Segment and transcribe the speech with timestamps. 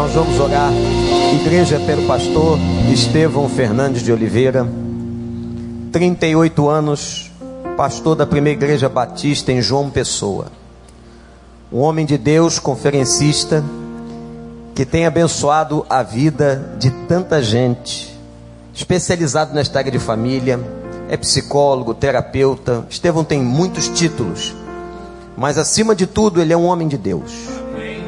[0.00, 0.72] Nós vamos orar.
[1.42, 2.58] Igreja pelo pastor
[2.90, 4.66] Estevão Fernandes de Oliveira,
[5.92, 7.30] 38 anos,
[7.76, 10.46] pastor da primeira igreja batista em João Pessoa.
[11.70, 13.62] Um homem de Deus, conferencista,
[14.74, 18.18] que tem abençoado a vida de tanta gente,
[18.72, 20.58] especializado nesta área de família,
[21.10, 22.86] é psicólogo, terapeuta.
[22.88, 24.54] Estevão tem muitos títulos,
[25.36, 27.59] mas acima de tudo, ele é um homem de Deus,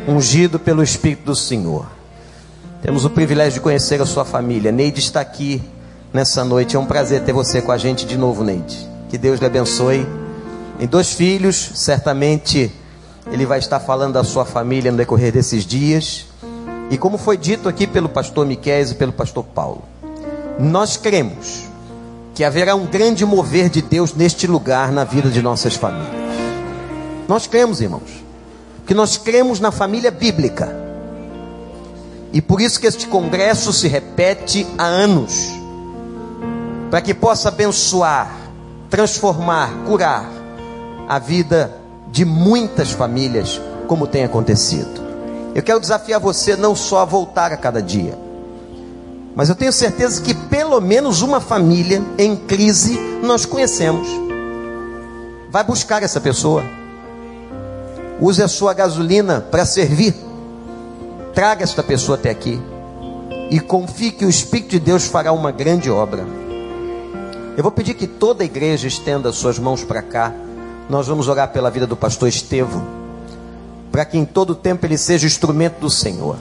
[0.07, 1.87] ungido pelo Espírito do Senhor.
[2.83, 4.73] Temos o privilégio de conhecer a sua família.
[4.73, 5.63] Neide está aqui
[6.13, 6.75] nessa noite.
[6.77, 8.89] É um prazer ter você com a gente de novo, Neide.
[9.09, 10.07] Que Deus lhe abençoe.
[10.79, 12.73] Tem dois filhos, certamente
[13.31, 16.27] ele vai estar falando da sua família no decorrer desses dias.
[16.91, 19.83] E como foi dito aqui pelo pastor Miquel e pelo pastor Paulo,
[20.59, 21.65] nós cremos
[22.35, 26.11] que haverá um grande mover de Deus neste lugar na vida de nossas famílias.
[27.29, 28.22] Nós cremos, irmãos,
[28.87, 30.83] que nós cremos na família bíblica.
[32.33, 35.49] E por isso que este congresso se repete há anos,
[36.91, 38.35] para que possa abençoar,
[38.89, 40.29] transformar, curar
[41.09, 41.77] a vida
[42.11, 45.03] de muitas famílias, como tem acontecido.
[45.55, 48.19] Eu quero desafiar você não só a voltar a cada dia,
[49.35, 54.09] mas eu tenho certeza que pelo menos uma família em crise nós conhecemos.
[55.51, 56.63] Vai buscar essa pessoa.
[58.23, 60.15] Use a sua gasolina para servir.
[61.35, 62.63] Traga esta pessoa até aqui.
[63.51, 66.25] E confie que o Espírito de Deus fará uma grande obra.
[67.57, 70.33] Eu vou pedir que toda a igreja estenda suas mãos para cá.
[70.89, 72.87] Nós vamos orar pela vida do pastor Estevão.
[73.91, 76.37] Para que em todo tempo ele seja instrumento do Senhor.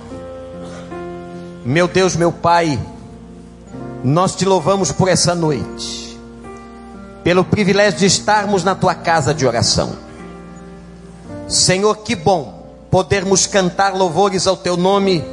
[1.66, 2.80] Meu Deus, meu Pai,
[4.04, 6.16] nós te louvamos por essa noite,
[7.24, 10.11] pelo privilégio de estarmos na tua casa de oração.
[11.47, 15.23] Senhor, que bom podermos cantar louvores ao teu nome,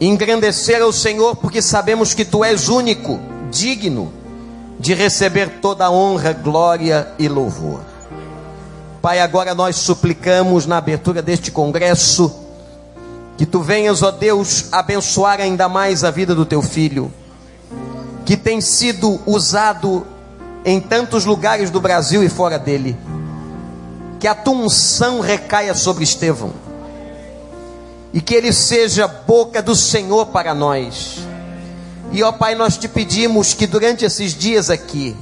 [0.00, 3.18] engrandecer ao Senhor, porque sabemos que tu és único,
[3.50, 4.12] digno
[4.78, 7.80] de receber toda a honra, glória e louvor.
[9.00, 12.44] Pai, agora nós suplicamos na abertura deste congresso
[13.36, 17.12] que tu venhas, ó Deus, abençoar ainda mais a vida do teu filho,
[18.24, 20.06] que tem sido usado
[20.64, 22.96] em tantos lugares do Brasil e fora dele.
[24.18, 26.52] Que a tua unção recaia sobre Estevão.
[28.12, 31.18] E que ele seja boca do Senhor para nós.
[32.12, 35.16] E ó Pai, nós te pedimos que durante esses dias aqui,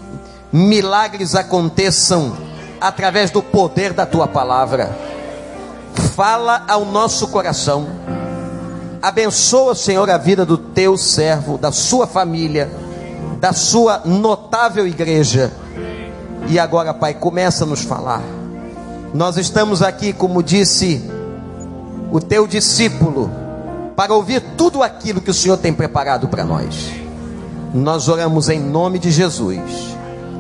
[0.53, 2.37] milagres aconteçam
[2.81, 5.15] através do poder da tua palavra
[6.15, 7.87] fala ao nosso coração.
[9.03, 12.71] Abençoa, Senhor, a vida do teu servo, da sua família,
[13.39, 15.53] da sua notável igreja.
[16.49, 18.23] E agora, Pai, começa a nos falar.
[19.15, 21.09] Nós estamos aqui, como disse
[22.11, 23.31] o teu discípulo,
[23.95, 26.91] para ouvir tudo aquilo que o Senhor tem preparado para nós.
[27.73, 29.61] Nós oramos em nome de Jesus.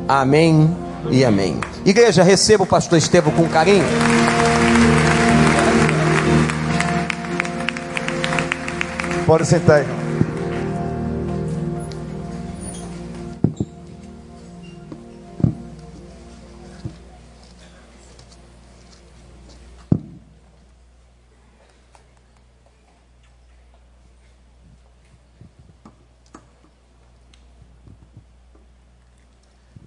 [0.08, 0.76] Amém
[1.08, 1.60] e amém.
[1.86, 3.84] Igreja, receba o pastor Estevão com carinho.
[9.24, 10.03] Pode sentar aí.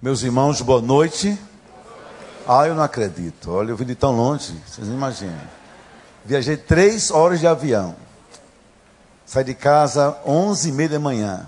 [0.08, 1.38] Meus irmãos, boa noite.
[2.48, 3.52] Ah, eu não acredito.
[3.52, 5.38] Olha, eu vim de tão longe, vocês não imaginam.
[6.24, 7.94] Viajei três horas de avião.
[9.26, 11.46] Sai de casa 11 e meia da manhã.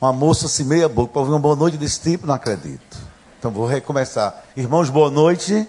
[0.00, 2.96] Uma moça se meia boca para ouvir uma boa noite desse tipo, não acredito.
[3.40, 4.40] Então vou recomeçar.
[4.56, 5.52] Irmãos, boa noite.
[5.52, 5.66] boa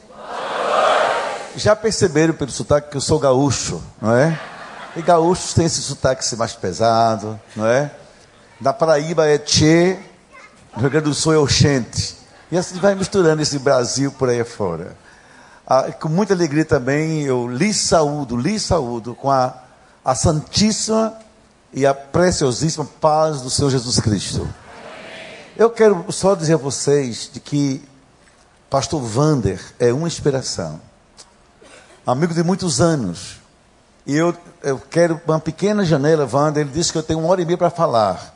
[1.48, 1.54] noite.
[1.56, 4.40] Já perceberam pelo sotaque que eu sou gaúcho, não é?
[4.96, 7.90] E gaúchos têm esse sotaque mais pesado, não é?
[8.62, 9.98] Da Paraíba é Tchê,
[10.80, 12.16] no Rio Grande do Sul é Oxente.
[12.50, 14.96] E assim vai misturando esse Brasil por aí fora.
[15.68, 19.54] Ah, com muita alegria também eu lhe saúdo, lhe saúdo com a
[20.04, 21.14] a santíssima
[21.74, 24.48] e a preciosíssima paz do Senhor Jesus Cristo.
[25.58, 27.84] Eu quero só dizer a vocês de que
[28.70, 30.80] pastor Vander é uma inspiração.
[32.08, 33.36] Amigo de muitos anos.
[34.08, 34.34] E eu,
[34.64, 36.62] eu quero uma pequena janela, Vander.
[36.62, 38.34] Ele disse que eu tenho uma hora e meia para falar.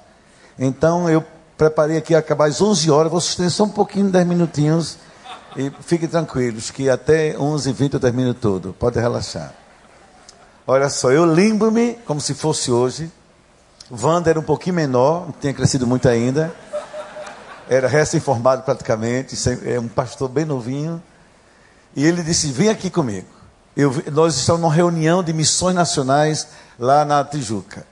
[0.60, 1.26] Então eu
[1.58, 3.12] preparei aqui acabar às 11 horas.
[3.12, 4.98] Vou sustentar só um pouquinho, 10 minutinhos.
[5.56, 8.76] E fiquem tranquilos, que até 11h20 eu termino tudo.
[8.78, 9.54] Pode relaxar.
[10.66, 13.12] Olha só, eu lembro-me como se fosse hoje.
[13.92, 16.54] Wanda era um pouquinho menor, não tinha crescido muito ainda.
[17.70, 19.36] Era recém-formado praticamente,
[19.66, 21.02] é um pastor bem novinho.
[21.96, 23.28] E ele disse: Vem aqui comigo.
[23.76, 26.48] Eu, nós estamos numa reunião de missões nacionais
[26.80, 27.86] lá na Tijuca.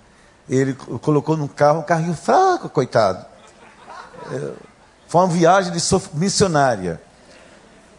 [0.49, 3.25] Ele colocou num carro, um carrinho fraco, coitado.
[5.07, 5.81] Foi uma viagem de
[6.13, 7.01] missionária.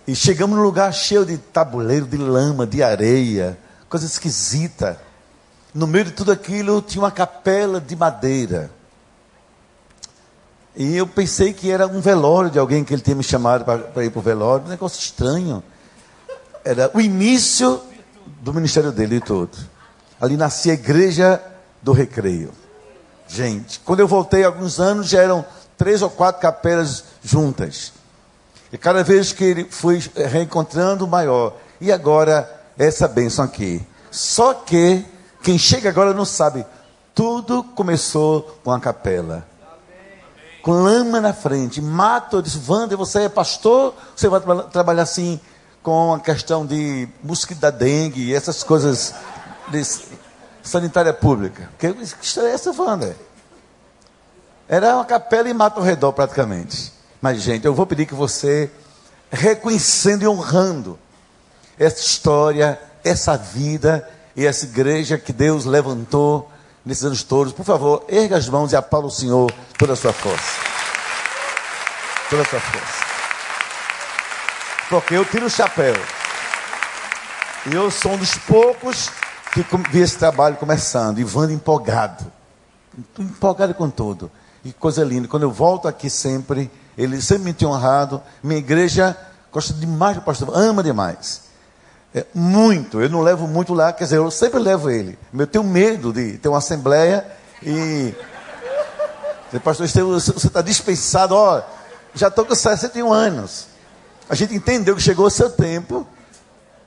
[0.07, 3.59] E chegamos num lugar cheio de tabuleiro, de lama, de areia,
[3.89, 5.01] coisa esquisita.
[5.75, 8.71] No meio de tudo aquilo tinha uma capela de madeira.
[10.75, 14.05] E eu pensei que era um velório de alguém que ele tinha me chamado para
[14.05, 14.67] ir para o velório.
[14.67, 15.63] Um negócio estranho.
[16.65, 17.81] Era o início
[18.41, 19.57] do ministério dele todo.
[20.21, 21.43] Ali nascia a igreja
[21.83, 22.53] do recreio.
[23.29, 25.45] Gente, quando eu voltei alguns anos, já eram
[25.83, 27.93] três ou quatro capelas juntas.
[28.73, 31.57] E cada vez que ele foi reencontrando, maior.
[31.81, 32.49] E agora,
[32.79, 33.85] essa bênção aqui.
[34.09, 35.05] Só que
[35.43, 36.65] quem chega agora não sabe.
[37.13, 39.45] Tudo começou com a capela.
[40.63, 41.83] Com lama na frente.
[41.83, 43.93] Mato, eu disse, Wander, você é pastor?
[44.15, 45.41] Você vai tra trabalhar assim
[45.83, 49.13] com a questão de mosquito da dengue essas coisas
[49.69, 49.83] de
[50.63, 51.69] sanitária pública.
[51.77, 51.89] Que
[52.23, 53.17] história é essa, Wander?
[54.73, 56.95] Era uma capela e mato ao redor praticamente.
[57.21, 58.71] Mas, gente, eu vou pedir que você,
[59.31, 60.99] reconhecendo e honrando
[61.79, 66.51] essa história, essa vida, e essa igreja que Deus levantou
[66.87, 70.15] nesses anos todos, por favor, erga as mãos e apala o Senhor toda a sua
[70.15, 70.63] força.
[72.31, 73.05] Toda a sua força.
[74.89, 75.95] Porque eu tiro o chapéu.
[77.71, 79.11] E eu sou um dos poucos
[79.53, 82.25] que vi esse trabalho começando, e Wanda empolgado.
[83.19, 84.33] Empolgado com tudo.
[84.65, 85.29] E coisa linda.
[85.29, 88.23] Quando eu volto aqui sempre, ele sempre me tem honrado.
[88.43, 89.17] Minha igreja
[89.51, 91.43] gosta demais do pastor, ama demais.
[92.15, 95.19] É, muito, eu não levo muito lá, quer dizer, eu sempre levo ele.
[95.37, 97.27] Eu tenho medo de ter uma assembleia
[97.63, 98.15] e.
[99.63, 101.61] Pastor você está dispensado, ó,
[102.15, 103.67] já estou com 61 anos.
[104.29, 106.07] A gente entendeu que chegou o seu tempo.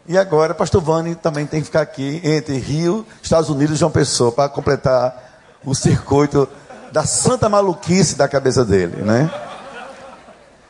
[0.07, 3.91] E agora, pastor Vani também tem que ficar aqui entre Rio, Estados Unidos e João
[3.91, 6.47] Pessoa para completar o circuito
[6.95, 9.29] da santa maluquice da cabeça dele, né?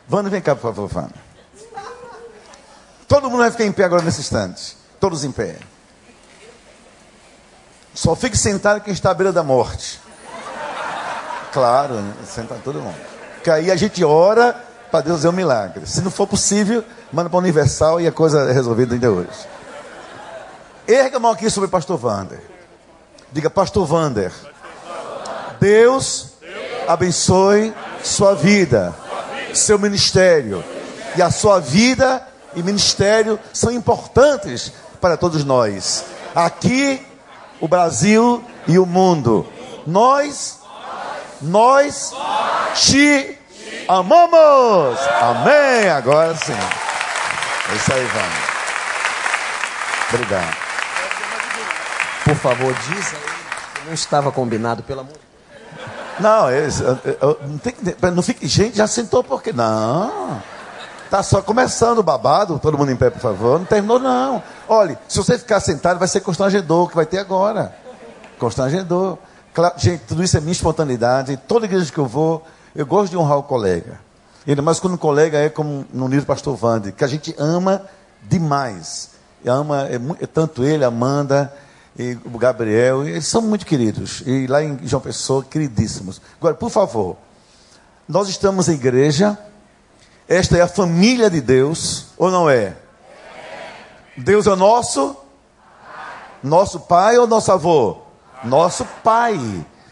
[0.08, 1.14] Vani, vem cá, por favor, Vani.
[3.06, 4.76] Todo mundo vai ficar em pé agora nesse instante.
[4.98, 5.56] Todos em pé.
[7.94, 10.00] Só fique sentado quem está à beira da morte.
[11.52, 12.12] Claro, né?
[12.64, 12.98] todo mundo.
[13.34, 14.52] Porque aí a gente ora
[14.90, 15.86] para Deus fazer um milagre.
[15.86, 16.82] Se não for possível,
[17.12, 19.46] manda para o Universal e a coisa é resolvida ainda hoje.
[20.88, 22.42] Erga a mão aqui sobre o pastor Vander.
[23.30, 24.32] Diga, pastor Vander.
[25.60, 26.32] Deus
[26.86, 28.94] abençoe sua vida,
[29.52, 30.64] seu ministério
[31.16, 36.04] e a sua vida e ministério são importantes para todos nós.
[36.34, 37.04] Aqui,
[37.60, 39.46] o Brasil e o mundo.
[39.86, 40.60] Nós,
[41.40, 42.12] nós
[42.74, 43.38] te
[43.88, 44.98] amamos.
[45.20, 45.88] Amém.
[45.90, 46.52] Agora sim.
[46.52, 48.38] É isso aí, vamos.
[50.12, 50.56] Obrigado.
[52.24, 53.86] Por favor, diz aí.
[53.86, 55.25] Não estava combinado, pelo amor
[56.20, 57.74] não, eu, eu, eu, não, tem,
[58.14, 58.46] não fique.
[58.46, 59.52] Gente, já sentou porque.
[59.52, 60.40] Não.
[61.04, 63.58] Está só começando o babado, todo mundo em pé, por favor.
[63.60, 64.42] Não terminou, não.
[64.68, 67.72] Olhe, se você ficar sentado, vai ser constrangedor, que vai ter agora.
[68.38, 69.16] Constrangedor.
[69.54, 71.36] Claro, gente, tudo isso é minha espontaneidade.
[71.36, 74.00] Toda igreja que eu vou, eu gosto de honrar o colega.
[74.46, 77.34] Ainda mais quando o colega é como no livro do pastor Vande, que a gente
[77.38, 77.82] ama
[78.22, 79.10] demais.
[79.44, 81.52] Ama é, é, tanto ele, Amanda
[81.98, 84.22] e o Gabriel, eles são muito queridos.
[84.26, 86.20] E lá em João Pessoa, queridíssimos.
[86.38, 87.16] Agora, por favor,
[88.08, 89.38] nós estamos em igreja
[90.28, 92.76] esta é a família de Deus, ou não é?
[94.16, 95.16] Deus é nosso?
[96.42, 97.98] Nosso pai ou nosso avô?
[98.42, 99.38] Nosso pai.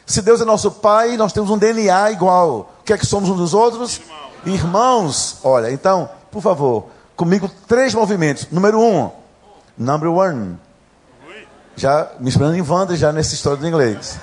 [0.04, 2.72] Se Deus é nosso pai, nós temos um DNA igual.
[2.80, 4.00] O que é que somos uns dos outros?
[4.44, 4.56] Irmãos.
[4.58, 5.38] Irmãos.
[5.44, 8.48] Olha, então, por favor, comigo três movimentos.
[8.50, 9.10] Número um,
[9.78, 10.58] number one.
[11.76, 14.18] Já me esperando em Wanda, já nessa história do inglês.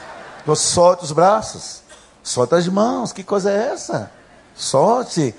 [0.46, 1.81] Você solta os braços,
[2.24, 3.12] solta as mãos.
[3.12, 4.12] Que coisa é essa?
[4.55, 5.36] Solte.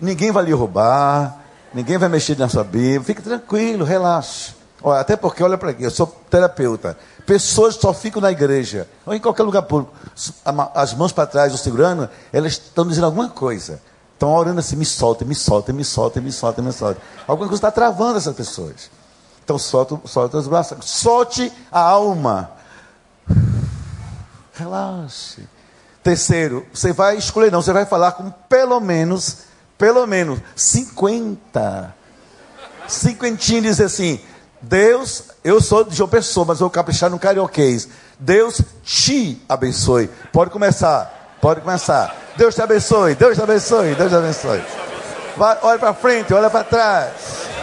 [0.00, 1.38] Ninguém vai lhe roubar,
[1.72, 3.02] ninguém vai mexer na sua Bíblia.
[3.02, 4.54] Fique tranquilo, relaxe.
[4.82, 6.96] Olha, até porque, olha para aqui, eu sou terapeuta.
[7.24, 9.92] Pessoas só ficam na igreja, ou em qualquer lugar público,
[10.74, 13.80] as mãos para trás, ou segurando, elas estão dizendo alguma coisa.
[14.12, 17.00] Estão orando assim, me solta, me solta, me solta, me solta, me solta.
[17.26, 18.90] Alguma coisa está travando essas pessoas.
[19.46, 20.76] Então solta, solta os braços.
[20.84, 22.50] Solte a alma.
[24.54, 25.48] Relaxe.
[26.02, 29.44] Terceiro, você vai escolher, não, você vai falar com pelo menos,
[29.78, 31.94] pelo menos 50.
[32.88, 34.20] Cinquentinho diz assim:
[34.60, 37.88] Deus, eu sou de João Pessoa, mas vou caprichar no carioquês.
[38.18, 40.10] Deus te abençoe.
[40.32, 42.16] Pode começar, pode começar.
[42.36, 44.64] Deus te abençoe, Deus te abençoe, Deus te abençoe.
[45.36, 47.55] Vai, olha para frente, olha para trás.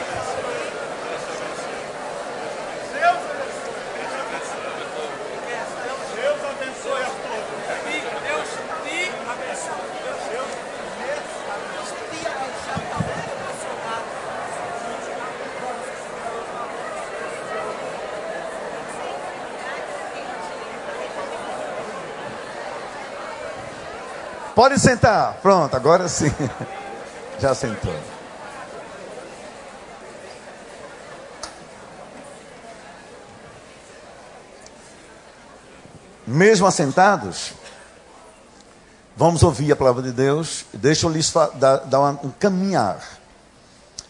[24.56, 25.40] Pode sentar.
[25.42, 26.32] Pronto, agora sim.
[27.40, 27.94] Já sentou.
[36.26, 37.52] Mesmo assentados,
[39.18, 40.66] vamos ouvir a palavra de Deus.
[40.74, 43.00] Deixa eu lhes dar, um caminhar.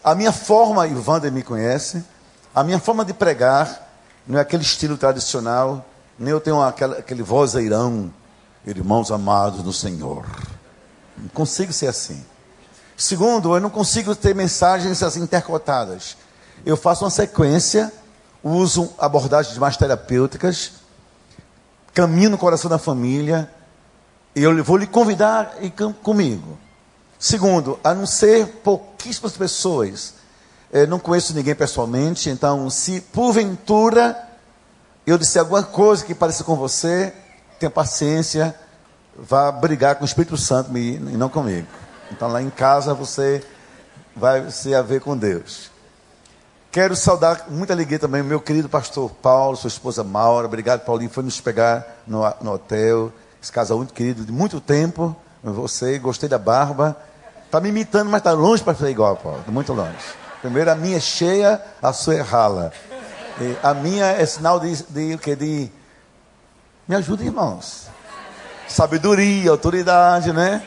[0.02, 2.04] A minha forma, e o Wander me conhece,
[2.54, 3.90] a minha forma de pregar
[4.26, 5.84] não é aquele estilo tradicional,
[6.18, 8.12] nem eu tenho aquela, aquele vozeirão,
[8.66, 10.24] irmãos amados do Senhor.
[11.16, 12.24] Não consigo ser assim.
[12.96, 16.16] Segundo, eu não consigo ter mensagens assim intercotadas.
[16.64, 17.92] Eu faço uma sequência,
[18.42, 20.72] uso abordagens mais terapêuticas,
[21.92, 23.50] caminho no coração da família,
[24.34, 25.70] e eu vou lhe convidar e
[26.02, 26.58] comigo.
[27.18, 30.14] Segundo, a não ser pouquíssimas pessoas,
[30.72, 34.28] eu não conheço ninguém pessoalmente, então se porventura
[35.06, 37.12] eu disser alguma coisa que pareça com você,
[37.58, 38.54] tenha paciência,
[39.16, 41.66] vá brigar com o Espírito Santo e não comigo.
[42.10, 43.44] Então lá em casa você
[44.14, 45.70] vai se haver com Deus.
[46.70, 50.46] Quero saudar, muita alegria também, o meu querido pastor Paulo, sua esposa Maura.
[50.46, 53.12] Obrigado, Paulinho, foi nos pegar no, no hotel.
[53.40, 55.14] Esse casal muito querido, de muito tempo.
[55.42, 56.96] Você, gostei da barba.
[57.44, 59.44] Está me imitando, mas está longe para ser igual, Paulo.
[59.46, 59.94] Muito longe.
[60.40, 62.72] Primeiro, a minha é cheia, a sua é rala.
[63.40, 65.72] E a minha é sinal de, de, de, de.
[66.86, 67.86] Me ajuda, irmãos.
[68.68, 70.66] Sabedoria, autoridade, né?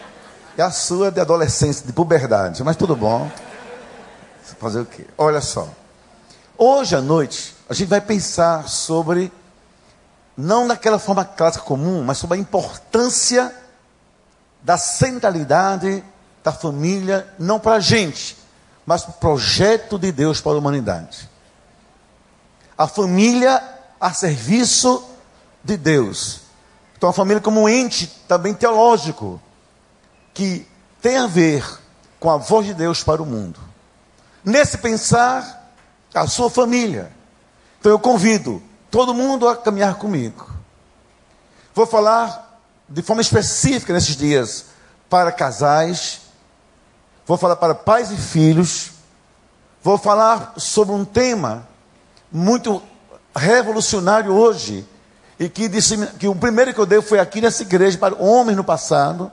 [0.58, 2.64] E a sua é de adolescência, de puberdade.
[2.64, 3.30] Mas tudo bom.
[4.60, 5.06] Fazer o quê?
[5.16, 5.70] Olha só.
[6.58, 9.32] Hoje à noite, a gente vai pensar sobre,
[10.36, 13.54] não daquela forma clássica comum, mas sobre a importância
[14.64, 16.04] da centralidade
[16.44, 18.38] da família, não para a gente,
[18.86, 21.30] mas para o projeto de Deus para a humanidade.
[22.76, 23.62] A família
[24.00, 25.04] a serviço
[25.68, 26.42] de Deus.
[26.98, 29.40] Então, a família como um ente também teológico,
[30.34, 30.68] que
[31.02, 31.64] tem a ver
[32.20, 33.60] com a voz de Deus para o mundo.
[34.44, 35.72] Nesse pensar,
[36.14, 37.12] a sua família.
[37.80, 40.50] Então eu convido todo mundo a caminhar comigo.
[41.74, 42.60] Vou falar
[42.90, 44.66] de forma específica nesses dias
[45.10, 46.22] para casais,
[47.26, 48.92] vou falar para pais e filhos,
[49.84, 51.68] vou falar sobre um tema
[52.32, 52.82] muito
[53.36, 54.88] revolucionário hoje,
[55.40, 58.58] e que, disse, que o primeiro que eu dei foi aqui nessa igreja para homens
[58.58, 59.32] no passado,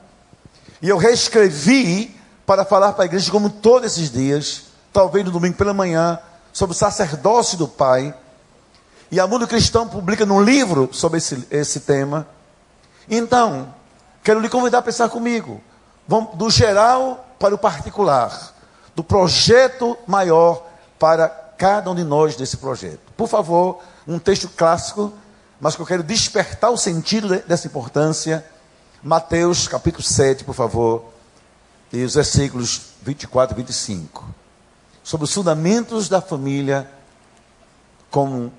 [0.83, 5.57] e eu reescrevi para falar para a igreja como todos esses dias, talvez no domingo
[5.57, 6.19] pela manhã,
[6.53, 8.15] sobre o sacerdócio do Pai.
[9.11, 12.27] E a Mundo Cristão publica um livro sobre esse, esse tema.
[13.09, 13.75] Então,
[14.23, 15.61] quero lhe convidar a pensar comigo.
[16.07, 18.55] Vamos do geral para o particular.
[18.95, 20.67] Do projeto maior
[20.99, 23.01] para cada um de nós desse projeto.
[23.17, 25.13] Por favor, um texto clássico,
[25.65, 28.45] mas que eu quero despertar o sentido dessa importância.
[29.03, 31.07] Mateus capítulo 7, por favor.
[31.91, 34.29] E os versículos 24 e 25
[35.03, 36.87] sobre os fundamentos da família,
[38.11, 38.53] como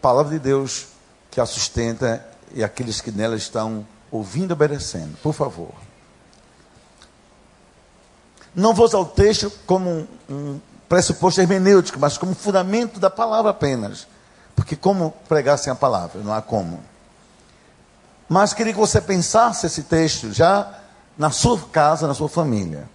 [0.00, 0.86] palavra de Deus
[1.30, 5.14] que a sustenta e aqueles que nela estão ouvindo e obedecendo.
[5.22, 5.74] Por favor.
[8.54, 10.58] Não vou usar o texto como um,
[10.88, 14.06] pressuposto hermenêutico, mas como fundamento da palavra apenas.
[14.54, 16.22] Porque como pregar sem a palavra?
[16.22, 16.82] Não há como.
[18.28, 20.78] Mas queria que você pensasse esse texto já
[21.16, 22.88] na sua casa, na sua família.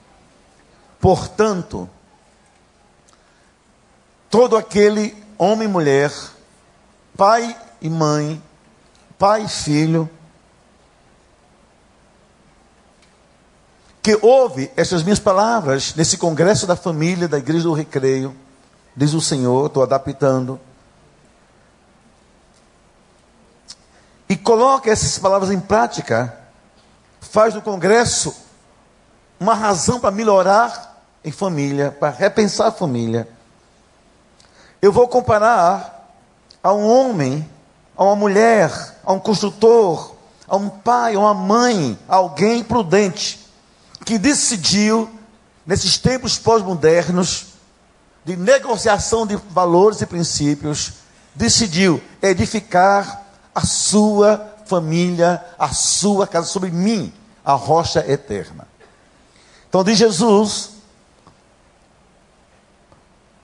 [1.00, 1.90] Portanto,
[4.30, 6.12] todo aquele homem e mulher,
[7.16, 8.42] pai e mãe,
[9.18, 10.10] pai e filho,
[14.02, 18.36] que ouve essas minhas palavras nesse congresso da família da Igreja do Recreio,
[18.96, 20.60] diz o Senhor, estou adaptando,
[24.30, 26.38] e coloca essas palavras em prática,
[27.22, 28.36] faz do congresso
[29.40, 33.28] uma razão para melhorar em família, para repensar a família.
[34.82, 36.12] Eu vou comparar
[36.62, 37.48] a um homem,
[37.96, 38.72] a uma mulher,
[39.04, 40.16] a um construtor,
[40.48, 43.46] a um pai, a uma mãe, a alguém prudente,
[44.06, 45.10] que decidiu,
[45.66, 47.48] nesses tempos pós-modernos,
[48.24, 50.94] de negociação de valores e princípios,
[51.34, 53.27] decidiu edificar
[53.58, 57.12] a sua família, a sua casa sobre mim,
[57.44, 58.68] a rocha eterna.
[59.68, 60.74] Então diz Jesus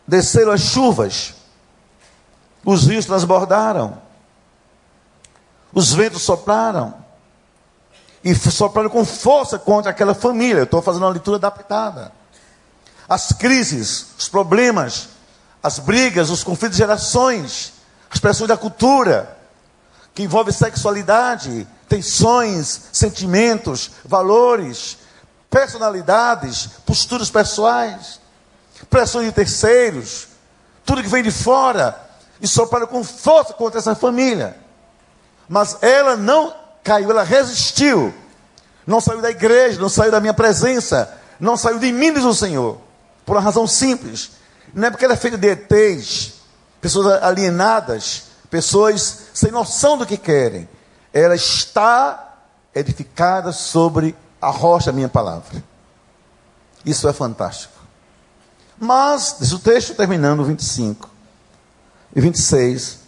[0.08, 1.34] desceram as chuvas,
[2.64, 4.00] os rios transbordaram,
[5.74, 6.94] os ventos sopraram,
[8.24, 10.60] e sopraram com força contra aquela família.
[10.60, 12.12] Eu estou fazendo uma leitura adaptada.
[13.10, 15.10] As crises, os problemas,
[15.64, 17.74] as brigas, os conflitos de gerações,
[18.12, 19.42] as pressões da cultura,
[20.14, 24.98] que envolve sexualidade, tensões, sentimentos, valores,
[25.50, 28.20] personalidades, posturas pessoais,
[28.90, 30.28] pressões de terceiros,
[30.86, 32.00] tudo que vem de fora
[32.42, 34.58] e sopraram com força contra essa família.
[35.48, 36.54] Mas ela não
[36.84, 38.14] caiu, ela resistiu.
[38.86, 42.34] Não saiu da igreja, não saiu da minha presença, não saiu de mim, diz o
[42.34, 42.80] Senhor.
[43.26, 44.32] Por uma razão simples.
[44.74, 46.34] Não é porque ela é feita de ETs,
[46.82, 48.24] pessoas alienadas,
[48.54, 50.70] pessoas sem noção do que querem.
[51.12, 52.36] Ela está
[52.76, 55.64] edificada sobre a rocha minha palavra.
[56.86, 57.74] Isso é fantástico.
[58.78, 61.10] Mas, diz o texto terminando, 25
[62.16, 63.00] e 26,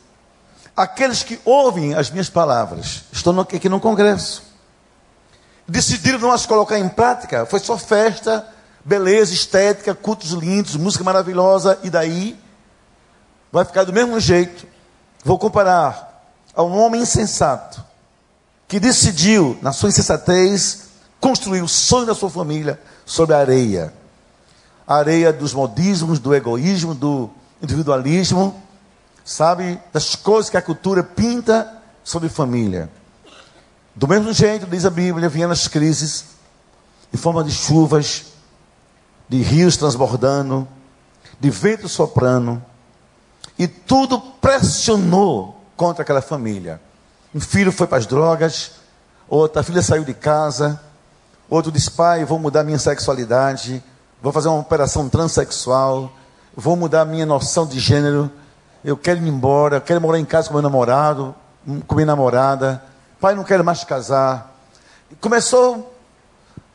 [0.76, 4.42] aqueles que ouvem as minhas palavras, estão aqui no congresso,
[5.68, 8.48] decidiram não as colocar em prática, foi só festa,
[8.84, 12.36] beleza, estética, cultos lindos, música maravilhosa, e daí
[13.52, 14.74] vai ficar do mesmo jeito.
[15.26, 16.24] Vou comparar
[16.56, 17.84] a um homem insensato
[18.66, 20.86] que decidiu, na sua insensatez,
[21.20, 23.94] construir o sonho da sua família sobre a areia
[24.88, 27.30] areia dos modismos, do egoísmo, do
[27.62, 28.62] individualismo,
[29.24, 29.80] sabe?
[29.92, 32.90] Das coisas que a cultura pinta sobre família.
[33.96, 36.26] Do mesmo jeito, diz a Bíblia, vinham as crises,
[37.14, 38.26] em forma de chuvas,
[39.28, 40.68] de rios transbordando,
[41.40, 42.62] de vento soprando,
[43.58, 46.82] e tudo pressionou contra aquela família.
[47.34, 48.72] Um filho foi para as drogas,
[49.28, 50.80] outra filha saiu de casa,
[51.50, 53.84] outro disse: pai, vou mudar minha sexualidade
[54.26, 56.12] vou fazer uma operação transexual,
[56.56, 58.32] vou mudar minha noção de gênero,
[58.84, 61.36] eu quero ir embora, eu quero morar em casa com meu namorado,
[61.86, 62.84] com minha namorada,
[63.22, 64.56] pai, não quero mais casar.
[65.22, 65.96] Começou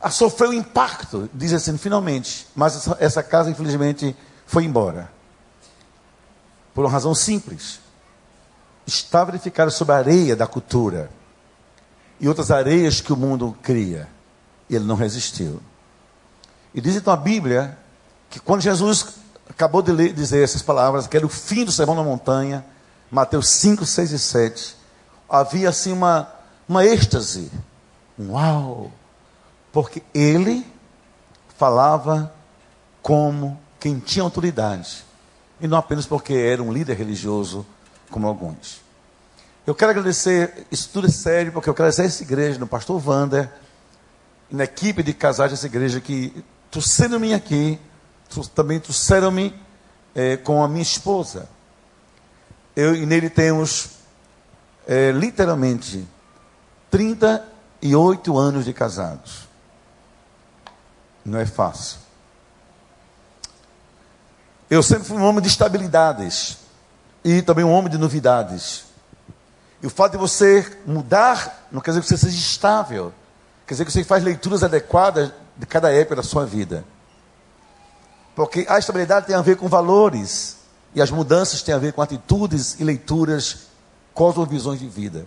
[0.01, 4.15] a sofrer o impacto, diz assim, finalmente, mas essa casa, infelizmente,
[4.45, 5.11] foi embora.
[6.73, 7.79] Por uma razão simples.
[8.85, 11.09] Estava edificada sobre a areia da cultura
[12.19, 14.07] e outras areias que o mundo cria.
[14.69, 15.61] E ele não resistiu.
[16.73, 17.77] E diz então a Bíblia
[18.29, 19.15] que quando Jesus
[19.49, 22.65] acabou de ler, dizer essas palavras, que era o fim do sermão na montanha,
[23.09, 24.75] Mateus 5, 6 e 7,
[25.29, 26.31] havia assim uma,
[26.67, 27.51] uma êxtase.
[28.17, 28.91] Uau!
[29.71, 30.65] Porque ele
[31.57, 32.33] falava
[33.01, 35.03] como quem tinha autoridade.
[35.61, 37.65] E não apenas porque era um líder religioso,
[38.09, 38.81] como alguns.
[39.65, 43.01] Eu quero agradecer, isso tudo é sério, porque eu quero agradecer essa igreja, no pastor
[43.07, 43.49] Wander,
[44.49, 47.79] na equipe de casais dessa igreja que trouxeram-me aqui,
[48.55, 49.53] também trouxeram-me
[50.15, 51.47] é, com a minha esposa.
[52.75, 53.91] Eu e nele temos
[54.87, 56.07] é, literalmente
[56.89, 59.47] 38 anos de casados.
[61.23, 61.99] Não é fácil.
[64.71, 66.59] Eu sempre fui um homem de estabilidades
[67.25, 68.85] e também um homem de novidades.
[69.83, 73.11] E o fato de você mudar não quer dizer que você seja estável.
[73.67, 76.85] Quer dizer que você faz leituras adequadas de cada época da sua vida.
[78.33, 80.55] Porque a estabilidade tem a ver com valores,
[80.95, 83.67] e as mudanças têm a ver com atitudes e leituras,
[84.13, 85.25] cosmovisões de vida.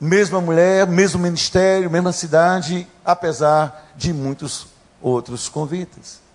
[0.00, 4.66] Mesma mulher, mesmo ministério, mesma cidade, apesar de muitos
[5.00, 6.25] outros convites.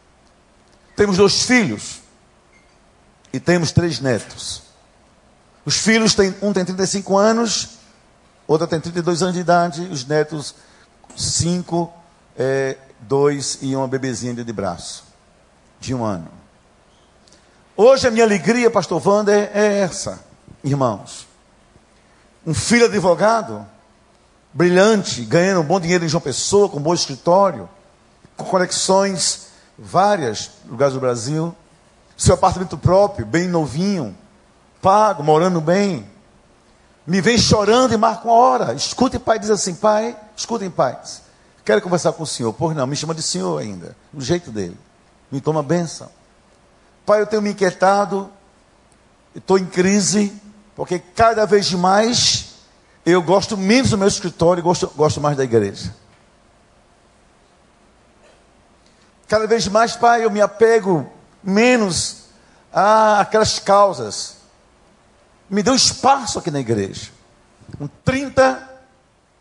[0.96, 2.02] Temos dois filhos
[3.34, 4.64] e temos três netos.
[5.66, 7.70] Os filhos têm, um tem 35 anos,
[8.48, 10.56] outro tem 32 anos de idade, os netos
[11.16, 11.94] 5
[12.38, 15.04] é, dois e uma bebezinha de braço,
[15.80, 16.28] de um ano.
[17.76, 20.20] Hoje a minha alegria, pastor Wander, é essa,
[20.64, 21.28] irmãos.
[22.46, 23.66] Um filho advogado,
[24.54, 27.70] brilhante, ganhando um bom dinheiro em João Pessoa, com um bom escritório,
[28.36, 29.51] com conexões
[29.82, 31.56] várias lugares do Brasil,
[32.16, 34.16] seu apartamento próprio, bem novinho,
[34.82, 36.08] pago, morando bem.
[37.06, 38.74] Me vem chorando e marca uma hora.
[38.74, 41.24] Escuta, pai, diz assim: Pai, escutem, pais.
[41.66, 42.54] Quero conversar com o senhor.
[42.54, 43.96] Pois não, me chama de senhor ainda.
[44.14, 44.78] Do jeito dele.
[45.32, 46.10] Me toma bênção.
[47.06, 48.30] Pai, eu tenho me inquietado.
[49.36, 50.32] Estou em crise.
[50.76, 52.52] Porque cada vez mais
[53.04, 55.94] eu gosto menos do meu escritório e gosto, gosto mais da igreja.
[59.32, 61.10] Cada vez mais, Pai, eu me apego
[61.42, 62.26] menos
[62.74, 64.40] a aquelas causas.
[65.50, 67.12] Me deu espaço aqui na igreja.
[67.78, 68.70] Com 30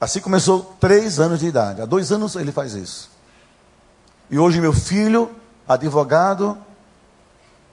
[0.00, 1.82] Assim começou três anos de idade.
[1.82, 3.10] Há dois anos ele faz isso.
[4.30, 5.28] E hoje meu filho,
[5.68, 6.56] advogado,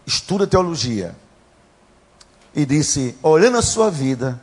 [0.08, 1.16] estuda teologia.
[2.56, 4.42] E disse, olhando a sua vida,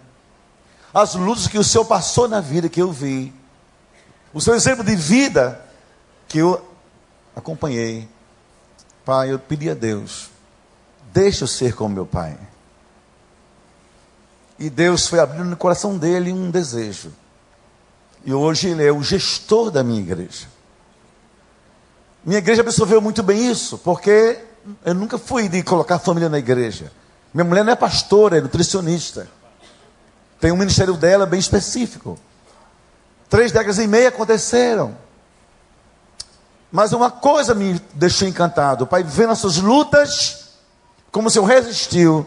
[0.95, 3.35] as lutas que o Senhor passou na vida que eu vi,
[4.33, 5.61] o seu exemplo de vida
[6.29, 6.74] que eu
[7.35, 8.09] acompanhei.
[9.05, 10.31] Pai, eu pedi a Deus,
[11.13, 12.39] deixa eu ser como meu pai.
[14.59, 17.13] E Deus foi abrindo no coração dele um desejo
[18.25, 20.47] E hoje ele é o gestor da minha igreja.
[22.25, 24.39] Minha igreja absorveu muito bem isso, porque
[24.85, 26.91] eu nunca fui de colocar família na igreja.
[27.35, 29.29] Minha mulher não é pastora, é nutricionista.
[30.41, 32.19] Tem um ministério dela bem específico.
[33.29, 34.97] Três décadas e meia aconteceram.
[36.75, 38.85] Mas uma coisa me deixou encantado.
[38.85, 40.57] Pai, vendo as suas lutas,
[41.13, 42.27] como se eu resistiu,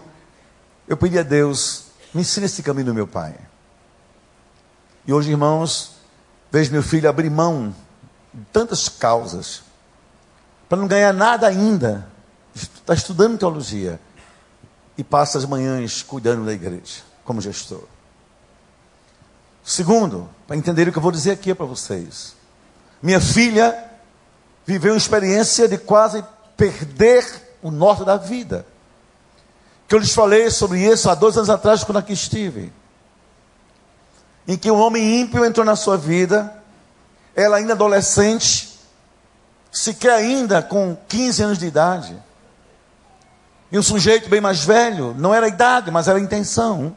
[0.87, 3.35] eu pedi a Deus, me ensine esse caminho meu pai.
[5.05, 5.97] E hoje, irmãos,
[6.49, 7.75] vejo meu filho abrir mão
[8.33, 9.63] de tantas causas,
[10.69, 12.07] para não ganhar nada ainda.
[12.55, 13.99] Está estudando teologia
[14.97, 17.83] e passa as manhãs cuidando da igreja, como gestor.
[19.61, 22.33] Segundo, para entender o que eu vou dizer aqui para vocês.
[23.03, 23.86] Minha filha
[24.67, 26.23] viveu uma experiência de quase
[26.57, 27.25] perder
[27.63, 28.65] o norte da vida.
[29.87, 32.73] Que eu lhes falei sobre isso há dois anos atrás, quando aqui estive.
[34.45, 36.53] Em que um homem ímpio entrou na sua vida,
[37.33, 38.77] ela ainda adolescente,
[39.71, 42.21] sequer ainda com 15 anos de idade.
[43.71, 46.93] E um sujeito bem mais velho, não era a idade, mas era a intenção.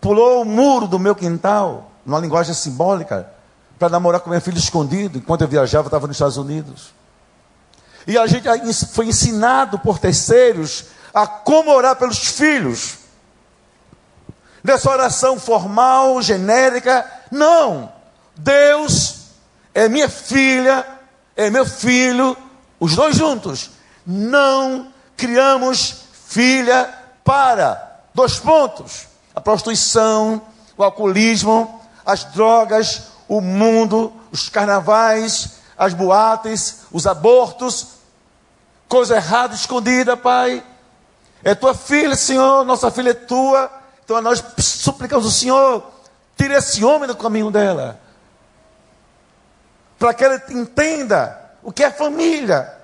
[0.00, 3.30] Pulou o muro do meu quintal, numa linguagem simbólica,
[3.78, 6.92] para namorar com minha filha escondido, enquanto eu viajava, estava nos Estados Unidos.
[8.06, 8.48] E a gente
[8.92, 12.98] foi ensinado por terceiros a como orar pelos filhos.
[14.64, 17.92] Nessa oração formal, genérica, não.
[18.36, 19.26] Deus
[19.74, 20.84] é minha filha,
[21.36, 22.36] é meu filho,
[22.80, 23.70] os dois juntos.
[24.06, 30.42] Não criamos filha para dois pontos: a prostituição,
[30.76, 37.98] o alcoolismo, as drogas, o mundo, os carnavais, as boates, os abortos,
[38.88, 40.64] coisa errada escondida, Pai.
[41.44, 43.70] É tua filha, Senhor, nossa filha é tua.
[44.04, 45.84] Então nós suplicamos o Senhor,
[46.36, 48.00] tire esse homem do caminho dela.
[49.98, 52.74] Para que ela entenda o que é família.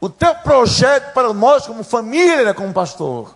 [0.00, 3.34] O teu projeto para nós, como família, como pastor.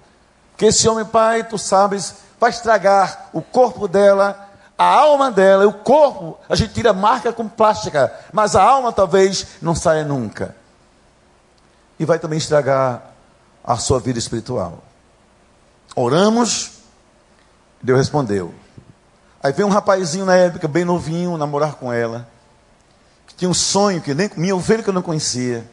[0.57, 4.46] Que esse homem, Pai, tu sabes, vai estragar o corpo dela,
[4.79, 9.47] a alma dela o corpo, a gente tira marca com plástica, mas a alma talvez
[9.63, 10.55] não saia nunca.
[11.99, 13.03] E vai também estragar
[13.65, 14.83] a sua vida espiritual.
[15.95, 16.73] Oramos,
[17.83, 18.55] Deus respondeu.
[19.43, 22.29] Aí veio um rapazinho na época, bem novinho, namorar com ela,
[23.27, 25.67] que tinha um sonho que nem minha ovelha que eu não conhecia,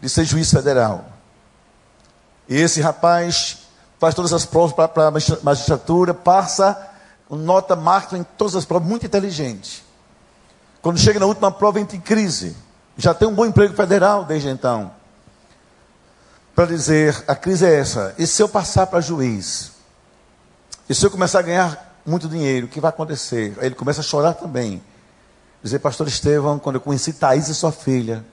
[0.00, 1.04] de ser juiz federal.
[2.48, 3.58] E esse rapaz
[4.00, 5.10] faz todas as provas para a
[5.42, 6.93] magistratura, passa
[7.30, 9.84] nota máxima em todas as provas, muito inteligente.
[10.82, 12.56] Quando chega na última prova, entra em crise.
[12.96, 14.92] Já tem um bom emprego federal desde então.
[16.54, 18.14] Para dizer, a crise é essa.
[18.18, 19.72] E se eu passar para juiz?
[20.88, 23.56] E se eu começar a ganhar muito dinheiro, o que vai acontecer?
[23.58, 24.82] Aí ele começa a chorar também.
[25.62, 28.24] Dizer, pastor Estevão, quando eu conheci Thaís e sua filha,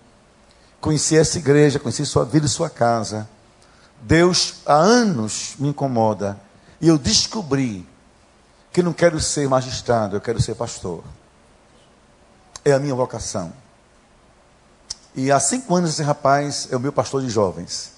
[0.82, 3.30] conheci essa igreja, conheci sua vida e sua casa,
[4.01, 6.38] Deus há anos me incomoda.
[6.82, 7.88] E eu descobri
[8.72, 11.04] que não quero ser magistrado, eu quero ser pastor.
[12.64, 13.52] É a minha vocação.
[15.14, 17.94] E há cinco anos esse rapaz é o meu pastor de jovens.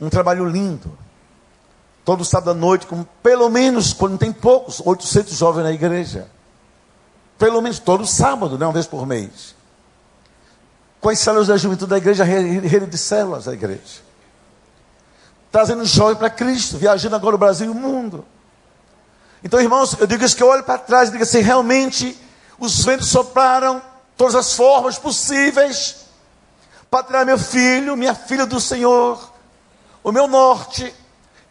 [0.00, 0.98] Um trabalho lindo.
[2.04, 6.28] Todo sábado à noite, com pelo menos, quando tem poucos, 800 jovens na igreja.
[7.38, 9.54] Pelo menos todo sábado, né, uma vez por mês.
[11.00, 14.02] Com as células da juventude da igreja, rede de células da igreja.
[15.52, 18.24] Trazendo jovens para Cristo, viajando agora o Brasil e o mundo.
[19.44, 22.18] Então, irmãos, eu digo isso que eu olho para trás e digo assim: realmente
[22.58, 23.82] os ventos sopraram
[24.16, 25.96] todas as formas possíveis
[26.90, 29.32] para tirar meu filho, minha filha do Senhor,
[30.02, 30.94] o meu norte,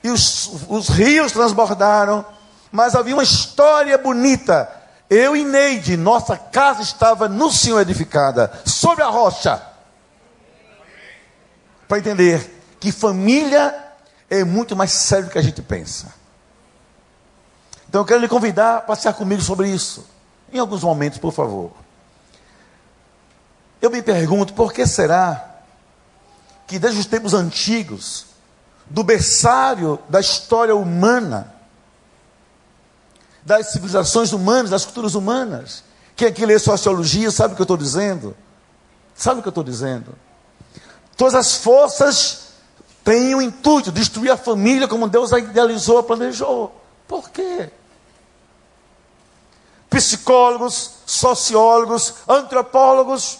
[0.03, 2.25] e os, os rios transbordaram,
[2.71, 4.69] mas havia uma história bonita.
[5.09, 9.61] Eu e Neide, nossa casa estava no Senhor edificada, sobre a rocha.
[11.87, 13.75] Para entender que família
[14.29, 16.22] é muito mais sério do que a gente pensa.
[17.93, 20.03] Então eu quero lhe convidar a passear comigo sobre isso.
[20.51, 21.69] Em alguns momentos, por favor.
[23.79, 25.59] Eu me pergunto, por que será
[26.65, 28.25] que desde os tempos antigos,
[28.87, 31.53] do berçário da história humana,
[33.43, 35.83] das civilizações humanas, das culturas humanas,
[36.15, 38.35] quem aqui lê sociologia sabe o que eu estou dizendo?
[39.13, 40.15] Sabe o que eu estou dizendo?
[41.15, 42.53] Todas as forças
[43.03, 46.75] têm o intuito de destruir a família como Deus a idealizou, planejou.
[47.07, 47.69] Por quê?
[49.93, 53.39] Psicólogos, sociólogos, antropólogos,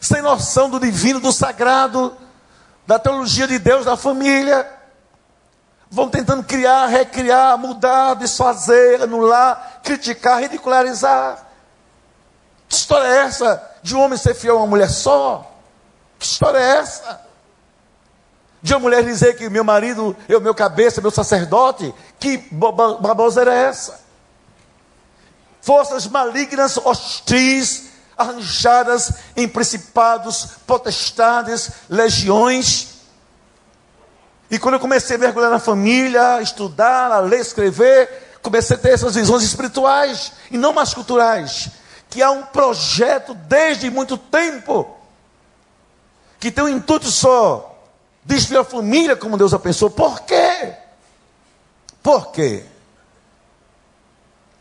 [0.00, 2.16] sem noção do divino, do sagrado,
[2.86, 4.66] da teologia de Deus, da família.
[5.90, 11.46] Vão tentando criar, recriar, mudar, desfazer, anular, criticar, ridicularizar.
[12.68, 15.52] Que história é essa de um homem ser fiel a uma mulher só?
[16.18, 17.20] Que história é essa?
[18.62, 21.94] De uma mulher dizer que meu marido é o meu cabeça, meu sacerdote?
[22.18, 24.05] Que babosa era essa?
[25.66, 33.00] Forças malignas, hostis, arranjadas em principados, potestades, legiões.
[34.48, 38.90] E quando eu comecei a mergulhar na família, estudar, a ler, escrever, comecei a ter
[38.90, 41.68] essas visões espirituais e não mais culturais.
[42.08, 44.96] Que há um projeto desde muito tempo
[46.38, 47.76] que tem um intuito só:
[48.24, 49.90] destruir a família como Deus a pensou.
[49.90, 50.74] Por quê?
[52.04, 52.64] Por quê?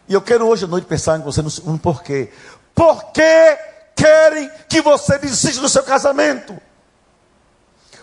[0.07, 2.31] E eu quero hoje à noite pensar em você no, no porquê.
[2.73, 3.57] Por que
[3.95, 6.55] querem que você desista do seu casamento?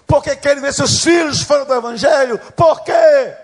[0.06, 2.38] Porque querem ver seus filhos fora do Evangelho?
[2.56, 3.34] Por quê?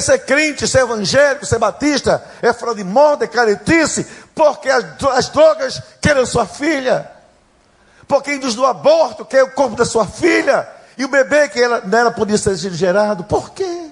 [0.00, 5.28] Ser crente, ser evangélico, ser batista é fora de moda, é caretice, porque as, as
[5.28, 7.10] drogas querem sua filha,
[8.08, 11.82] porque induz do aborto quer o corpo da sua filha, e o bebê que ela,
[11.82, 13.83] nela podia ser gerado, por quê?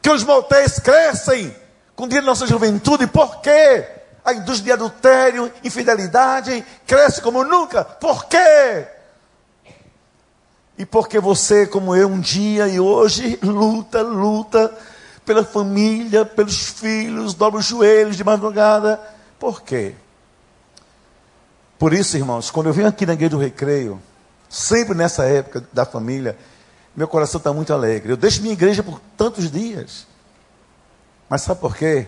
[0.00, 1.54] Que os motéis crescem
[1.94, 3.86] com o dia da nossa juventude, por quê?
[4.24, 7.84] a indústria de adultério, infidelidade, cresce como nunca.
[7.84, 8.86] Por quê?
[10.78, 14.72] E porque você, como eu, um dia e hoje, luta, luta
[15.24, 19.00] pela família, pelos filhos, dobra os joelhos de madrugada.
[19.38, 19.94] Por quê?
[21.78, 24.00] Por isso, irmãos, quando eu venho aqui na igreja do recreio,
[24.48, 26.36] sempre nessa época da família,
[27.00, 28.12] meu coração está muito alegre.
[28.12, 30.06] Eu deixo minha igreja por tantos dias.
[31.30, 32.06] Mas sabe por quê?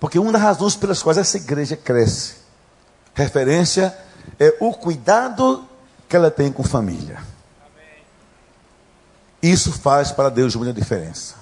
[0.00, 2.34] Porque uma das razões pelas quais essa igreja cresce,
[3.14, 3.96] referência,
[4.40, 5.64] é o cuidado
[6.08, 7.22] que ela tem com família.
[9.40, 11.36] Isso faz para Deus muita diferença.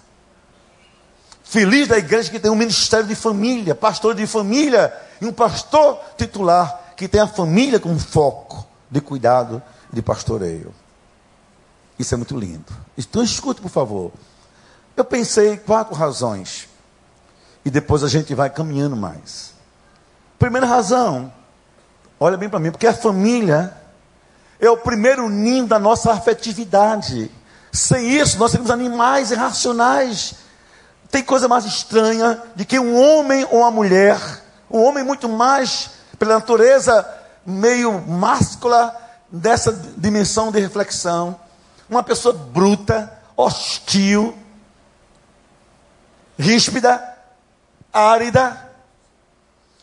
[1.42, 4.92] Feliz da igreja que tem um ministério de família, pastor de família,
[5.22, 10.83] e um pastor titular que tem a família como foco de cuidado de pastoreio.
[11.98, 12.72] Isso é muito lindo.
[12.96, 14.12] Então escute, por favor.
[14.96, 16.68] Eu pensei quatro razões
[17.64, 19.52] e depois a gente vai caminhando mais.
[20.38, 21.32] Primeira razão,
[22.18, 23.76] olha bem para mim, porque a família
[24.60, 27.30] é o primeiro ninho da nossa afetividade.
[27.72, 30.34] Sem isso, nós seríamos animais irracionais.
[31.10, 34.18] Tem coisa mais estranha de que um homem ou uma mulher,
[34.70, 37.06] um homem muito mais, pela natureza
[37.46, 38.94] meio máscula,
[39.30, 41.38] dessa dimensão de reflexão,
[41.88, 44.36] uma pessoa bruta, hostil,
[46.38, 47.16] ríspida,
[47.92, 48.70] árida,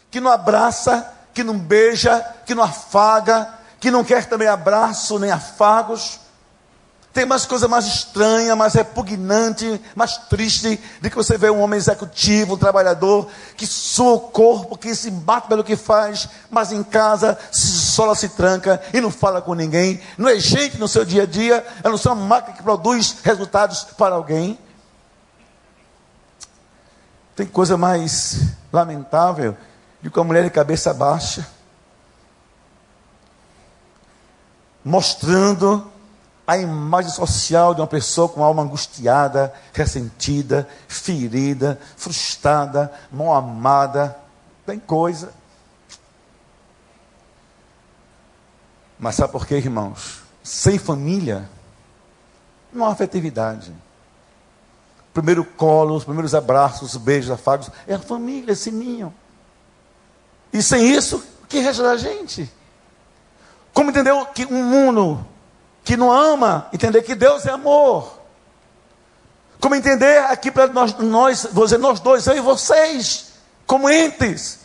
[0.09, 5.31] que não abraça, que não beija, que não afaga, que não quer também abraço nem
[5.31, 6.20] afagos.
[7.13, 11.77] Tem mais coisa mais estranha, mais repugnante, mais triste de que você vê um homem
[11.77, 16.81] executivo, um trabalhador, que sua o corpo, que se bate pelo que faz, mas em
[16.81, 19.99] casa se sola, se tranca e não fala com ninguém.
[20.17, 23.17] Não é gente no seu dia a dia, é não ser uma máquina que produz
[23.23, 24.57] resultados para alguém.
[27.35, 29.57] Tem coisa mais lamentável
[30.01, 31.45] do que uma mulher de cabeça baixa,
[34.83, 35.91] mostrando
[36.45, 44.17] a imagem social de uma pessoa com alma angustiada, ressentida, ferida, frustrada, mal amada.
[44.65, 45.33] Tem coisa.
[48.99, 50.21] Mas sabe por quê, irmãos?
[50.43, 51.49] Sem família,
[52.73, 53.73] não há afetividade
[55.13, 59.13] primeiro colo, os primeiros abraços, beijos, afagos, é a família, esse ninho.
[60.53, 62.51] E sem isso, o que resta da gente?
[63.73, 65.25] Como entender que um mundo
[65.91, 68.17] que não ama, entender que Deus é amor?
[69.59, 73.33] Como entender aqui para nós, nós, vou dizer, nós dois, eu e vocês,
[73.67, 74.59] como entes,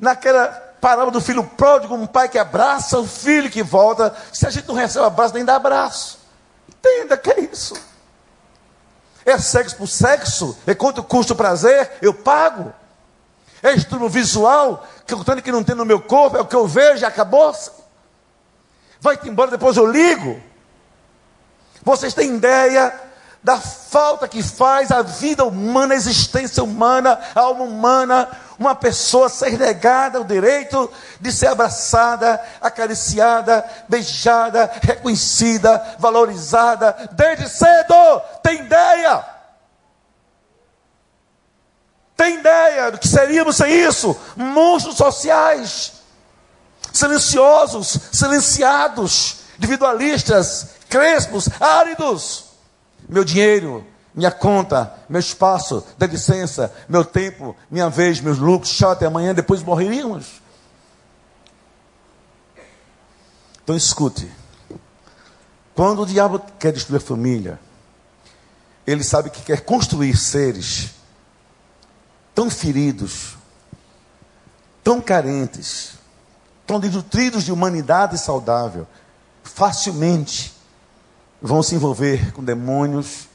[0.00, 0.46] naquela
[0.80, 4.66] parábola do filho pródigo, um pai que abraça o filho que volta, se a gente
[4.66, 6.18] não recebe abraço, nem dá abraço.
[6.66, 7.74] Entenda que é isso.
[9.26, 10.56] É sexo por sexo?
[10.66, 11.92] É quanto custa o prazer?
[12.00, 12.72] Eu pago.
[13.62, 16.56] É estudo visual, que eu tanto que não tem no meu corpo, é o que
[16.56, 17.70] eu vejo, acabou-se.
[19.00, 20.40] Vai-te embora, depois eu ligo.
[21.82, 22.92] Vocês têm ideia
[23.42, 29.28] da falta que faz a vida humana, a existência humana, a alma humana, uma pessoa
[29.28, 38.20] ser negada o direito de ser abraçada, acariciada, beijada, reconhecida, valorizada desde cedo.
[38.42, 39.24] Tem ideia?
[42.16, 44.18] Tem ideia do que seríamos sem isso?
[44.34, 45.97] Monstros sociais,
[46.98, 52.46] silenciosos, silenciados, individualistas, crespos, áridos.
[53.08, 58.90] Meu dinheiro, minha conta, meu espaço, dá licença, meu tempo, minha vez, meus lucros, tchau,
[58.90, 60.42] até amanhã, depois morreríamos.
[63.62, 64.30] Então escute.
[65.74, 67.60] Quando o diabo quer destruir a família,
[68.84, 70.90] ele sabe que quer construir seres
[72.34, 73.36] tão feridos,
[74.82, 75.97] tão carentes,
[76.68, 78.86] tão desnutridos de humanidade saudável,
[79.42, 80.54] facilmente
[81.40, 83.26] vão se envolver com demônios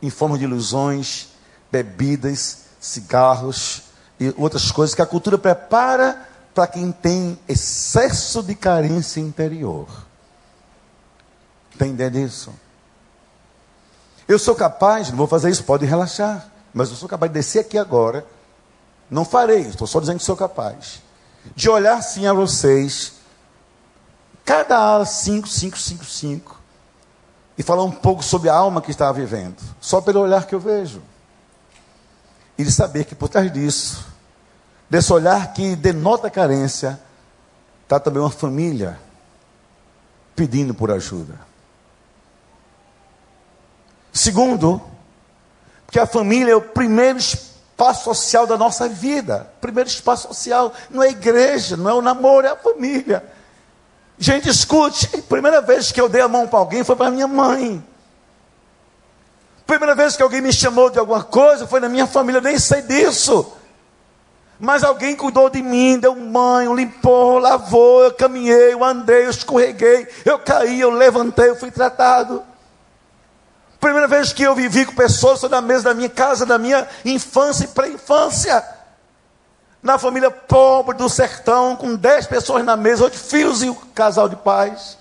[0.00, 1.28] em forma de ilusões,
[1.70, 3.82] bebidas, cigarros
[4.18, 9.86] e outras coisas que a cultura prepara para quem tem excesso de carência interior.
[11.70, 12.50] Está entendendo isso?
[14.26, 17.58] Eu sou capaz, não vou fazer isso, pode relaxar, mas eu sou capaz de descer
[17.58, 18.26] aqui agora.
[19.10, 21.02] Não farei, estou só dizendo que sou capaz.
[21.54, 23.14] De olhar sim a vocês,
[24.44, 26.60] cada ala 5, 5, 5, 5,
[27.56, 30.60] e falar um pouco sobre a alma que estava vivendo, só pelo olhar que eu
[30.60, 31.02] vejo.
[32.56, 34.06] E de saber que por trás disso,
[34.88, 37.00] desse olhar que denota carência,
[37.82, 38.98] está também uma família
[40.36, 41.38] pedindo por ajuda.
[44.12, 44.80] Segundo,
[45.84, 47.57] porque a família é o primeiro espaço
[48.02, 49.48] social da nossa vida.
[49.60, 53.24] Primeiro espaço social não é a igreja, não é o namoro, é a família.
[54.18, 57.82] Gente, escute, primeira vez que eu dei a mão para alguém foi para minha mãe.
[59.64, 62.58] Primeira vez que alguém me chamou de alguma coisa foi na minha família, eu nem
[62.58, 63.52] sei disso.
[64.58, 69.30] Mas alguém cuidou de mim, deu um banho, limpou, lavou, eu caminhei, eu andei, eu
[69.30, 72.42] escorreguei, eu caí, eu levantei, eu fui tratado.
[73.80, 77.64] Primeira vez que eu vivi com pessoas na mesa da minha casa, da minha infância
[77.64, 78.64] e pré-infância
[79.80, 84.28] na família pobre do sertão, com dez pessoas na mesa, oito filhos e um casal
[84.28, 84.98] de pais,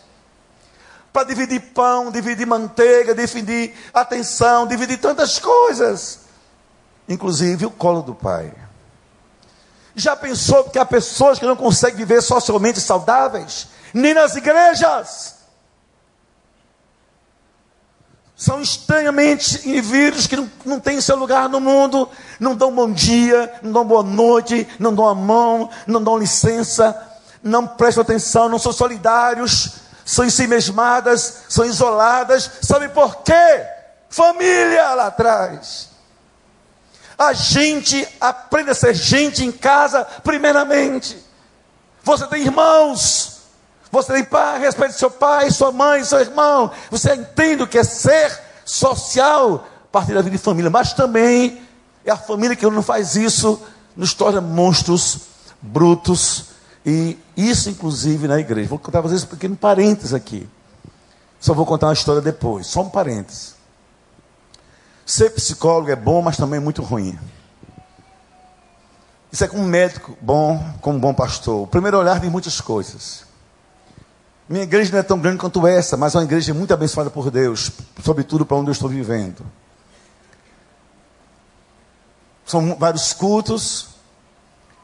[1.12, 6.20] para dividir pão, dividir manteiga, dividir atenção, dividir tantas coisas,
[7.10, 8.54] inclusive o colo do pai.
[9.96, 13.68] Já pensou que há pessoas que não conseguem viver socialmente saudáveis?
[13.92, 15.37] Nem nas igrejas
[18.38, 22.08] são estranhamente indivíduos que não, não têm seu lugar no mundo,
[22.40, 26.96] não dão bom dia, não dão boa noite, não dão a mão, não dão licença,
[27.42, 32.52] não prestam atenção, não são solidários, são em si mesmadas, são isoladas.
[32.62, 33.66] Sabe por quê?
[34.08, 35.90] Família lá atrás.
[37.18, 41.18] A gente aprende a ser gente em casa, primeiramente.
[42.04, 43.37] Você tem irmãos,
[43.92, 46.72] você tem pai, respeite seu pai, sua mãe, seu irmão.
[46.92, 49.66] Você entende o que é ser social
[49.98, 50.70] partir da vida de família.
[50.70, 51.62] Mas também
[52.06, 53.62] é a família que não faz isso,
[53.96, 55.20] nos torna monstros,
[55.62, 56.46] brutos.
[56.86, 58.70] E isso, inclusive, na igreja.
[58.70, 60.48] Vou contar para vocês um pequeno parênteses aqui.
[61.40, 62.68] Só vou contar uma história depois.
[62.68, 63.56] Só um parênteses.
[65.06, 67.18] Ser psicólogo é bom, mas também é muito ruim.
[69.32, 71.64] Isso é como um médico bom, como um bom pastor.
[71.64, 73.27] O primeiro olhar de muitas coisas.
[74.50, 77.30] Minha igreja não é tão grande quanto essa, mas é uma igreja muito abençoada por
[77.30, 77.70] Deus,
[78.02, 79.46] sobretudo para onde eu estou vivendo.
[82.46, 83.90] São vários cultos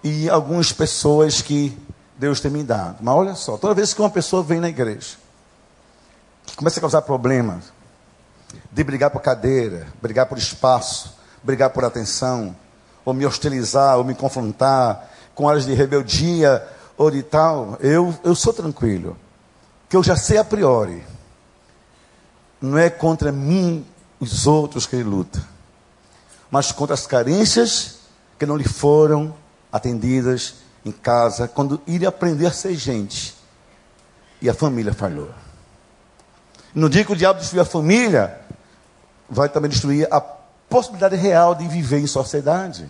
[0.04, 1.78] e algumas pessoas que
[2.18, 2.98] Deus tem me dado.
[3.00, 5.16] Mas olha só, toda vez que uma pessoa vem na igreja,
[6.46, 7.72] que começa a causar problemas,
[8.70, 12.54] de brigar por cadeira, brigar por espaço, brigar por atenção,
[13.06, 18.36] ou me hostilizar, ou me confrontar, com áreas de rebeldia ou de tal, eu, eu
[18.36, 19.18] sou tranquilo
[19.94, 21.04] que eu já sei a priori,
[22.60, 23.86] não é contra mim
[24.20, 25.40] os outros que ele luta,
[26.50, 28.00] mas contra as carências
[28.40, 29.36] que não lhe foram
[29.72, 33.36] atendidas em casa, quando ele aprender a ser gente
[34.42, 35.30] e a família falhou.
[36.74, 38.42] No dia que o diabo destruir a família,
[39.30, 42.90] vai também destruir a possibilidade real de viver em sociedade,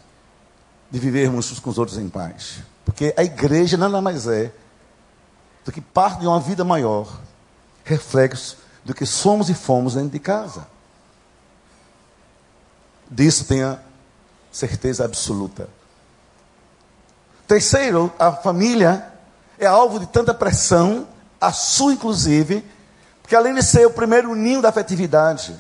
[0.90, 2.60] de vivermos uns com os outros em paz.
[2.86, 4.54] Porque a igreja nada mais é
[5.66, 7.20] do que parte de uma vida maior,
[7.84, 10.68] reflexo do que somos e fomos dentro de casa.
[13.10, 13.80] Disso tenha
[14.52, 15.70] certeza absoluta.
[17.48, 19.12] Terceiro, a família
[19.58, 21.08] é alvo de tanta pressão,
[21.40, 22.66] a sua inclusive,
[23.22, 25.56] porque além de ser o primeiro ninho da afetividade,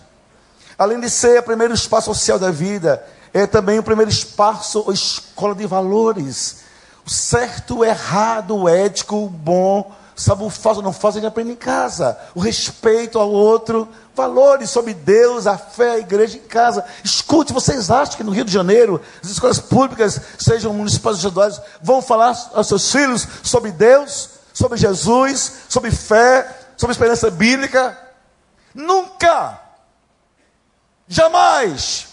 [0.77, 4.93] além de ser o primeiro espaço social da vida, é também o primeiro espaço ou
[4.93, 6.63] escola de valores
[7.05, 12.17] certo, errado, ético, bom, sabe o falso, não falso, a gente aprende em casa.
[12.35, 16.85] O respeito ao outro, valores sobre Deus, a fé, a igreja em casa.
[17.03, 21.61] Escute, vocês acham que no Rio de Janeiro, as escolas públicas, sejam municipais ou estaduais,
[21.81, 26.47] vão falar aos seus filhos sobre Deus, sobre Jesus, sobre fé,
[26.77, 27.97] sobre esperança bíblica?
[28.73, 29.59] Nunca!
[31.07, 32.07] Jamais.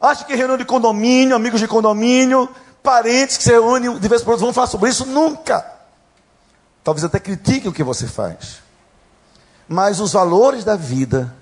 [0.00, 2.48] Acha que reunião de condomínio, amigos de condomínio,
[2.82, 5.06] parentes que se reúnem de vez por outra vão falar sobre isso?
[5.06, 5.64] Nunca.
[6.82, 8.58] Talvez até critiquem o que você faz.
[9.68, 11.34] Mas os valores da vida,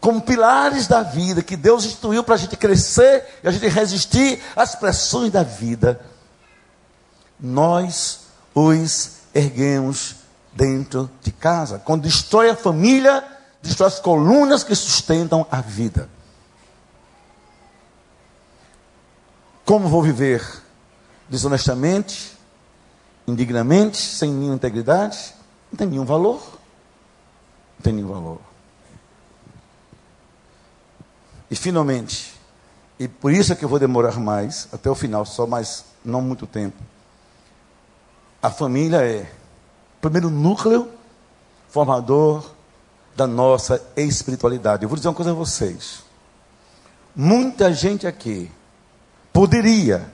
[0.00, 4.42] como pilares da vida que Deus instituiu para a gente crescer e a gente resistir
[4.56, 6.00] às pressões da vida,
[7.38, 8.20] nós
[8.54, 10.16] os erguemos
[10.52, 11.78] dentro de casa.
[11.78, 13.22] Quando destrói a família,
[13.62, 16.08] destrói as colunas que sustentam a vida.
[19.68, 20.42] Como vou viver?
[21.28, 22.32] Desonestamente?
[23.26, 23.98] Indignamente?
[23.98, 25.34] Sem nenhuma integridade?
[25.70, 26.40] Não tem nenhum valor.
[27.76, 28.40] Não tem nenhum valor.
[31.50, 32.32] E finalmente,
[32.98, 36.22] e por isso é que eu vou demorar mais, até o final, só mais não
[36.22, 36.82] muito tempo.
[38.42, 39.30] A família é
[39.98, 40.90] o primeiro núcleo
[41.68, 42.52] formador
[43.14, 44.84] da nossa espiritualidade.
[44.84, 46.02] Eu vou dizer uma coisa a vocês.
[47.14, 48.50] Muita gente aqui
[49.38, 50.04] poderia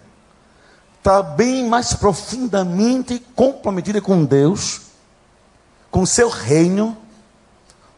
[0.98, 4.82] estar bem mais profundamente comprometida com Deus,
[5.90, 6.94] com o seu reino,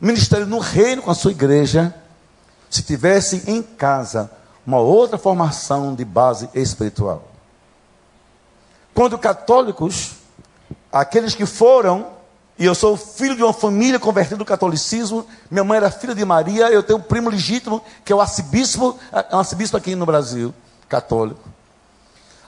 [0.00, 1.92] ministério no reino com a sua igreja,
[2.70, 4.30] se tivesse em casa
[4.64, 7.24] uma outra formação de base espiritual.
[8.94, 10.12] Quando católicos,
[10.92, 12.06] aqueles que foram,
[12.56, 16.24] e eu sou filho de uma família convertida ao catolicismo, minha mãe era filha de
[16.24, 20.06] Maria, eu tenho um primo legítimo, que é o arcebispo, é um arcebispo aqui no
[20.06, 20.54] Brasil,
[20.89, 21.49] católico.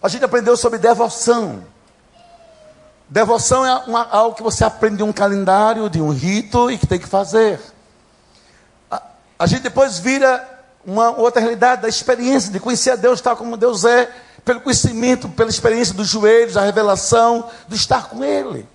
[0.03, 1.65] A gente aprendeu sobre devoção.
[3.09, 6.87] Devoção é uma, algo que você aprende de um calendário, de um rito e que
[6.87, 7.61] tem que fazer.
[8.91, 9.03] A,
[9.39, 10.47] a gente depois vira
[10.85, 14.11] uma outra realidade da experiência, de conhecer a Deus tal como Deus é,
[14.45, 18.69] pelo conhecimento, pela experiência dos joelhos, a revelação, de estar com Ele.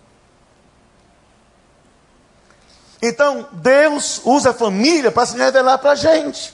[3.02, 6.54] Então, Deus usa a família para se revelar para a gente.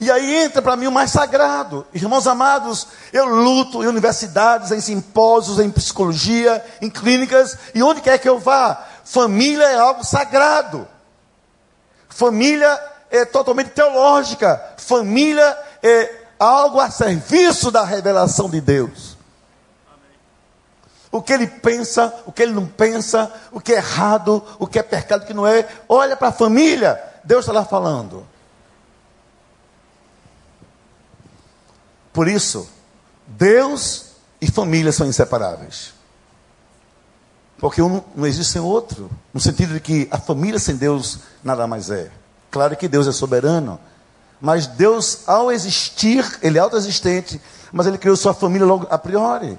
[0.00, 1.86] E aí entra para mim o mais sagrado.
[1.92, 8.18] Irmãos amados, eu luto em universidades, em simpósios, em psicologia, em clínicas, e onde quer
[8.18, 10.88] que eu vá, família é algo sagrado.
[12.08, 12.78] Família
[13.10, 14.60] é totalmente teológica.
[14.76, 19.16] Família é algo a serviço da revelação de Deus.
[21.10, 24.78] O que ele pensa, o que ele não pensa, o que é errado, o que
[24.78, 25.68] é pecado, o que não é.
[25.86, 28.26] Olha para a família, Deus está lá falando.
[32.12, 32.68] Por isso,
[33.26, 34.06] Deus
[34.40, 35.94] e família são inseparáveis.
[37.58, 39.10] Porque um não existe sem outro.
[39.32, 42.10] No sentido de que a família sem Deus nada mais é.
[42.50, 43.78] Claro que Deus é soberano.
[44.40, 47.40] Mas Deus, ao existir, Ele é autoexistente,
[47.72, 49.56] mas Ele criou sua família logo a priori.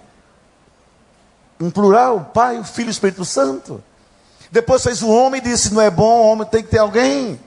[1.59, 3.81] Um plural, Pai, o Filho e o Espírito Santo.
[4.51, 7.39] Depois fez o homem e disse: não é bom, o homem tem que ter alguém.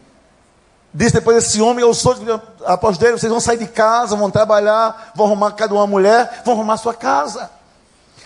[0.97, 2.17] Disse depois esse homem, eu sou
[2.65, 6.55] após dele, vocês vão sair de casa, vão trabalhar, vão arrumar cada uma mulher, vão
[6.55, 7.51] arrumar sua casa.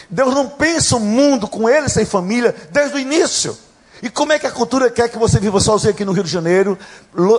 [0.08, 3.58] Deus não pensa o mundo com ele sem família desde o início.
[4.00, 6.30] E como é que a cultura quer que você viva sozinho aqui no Rio de
[6.30, 6.78] Janeiro,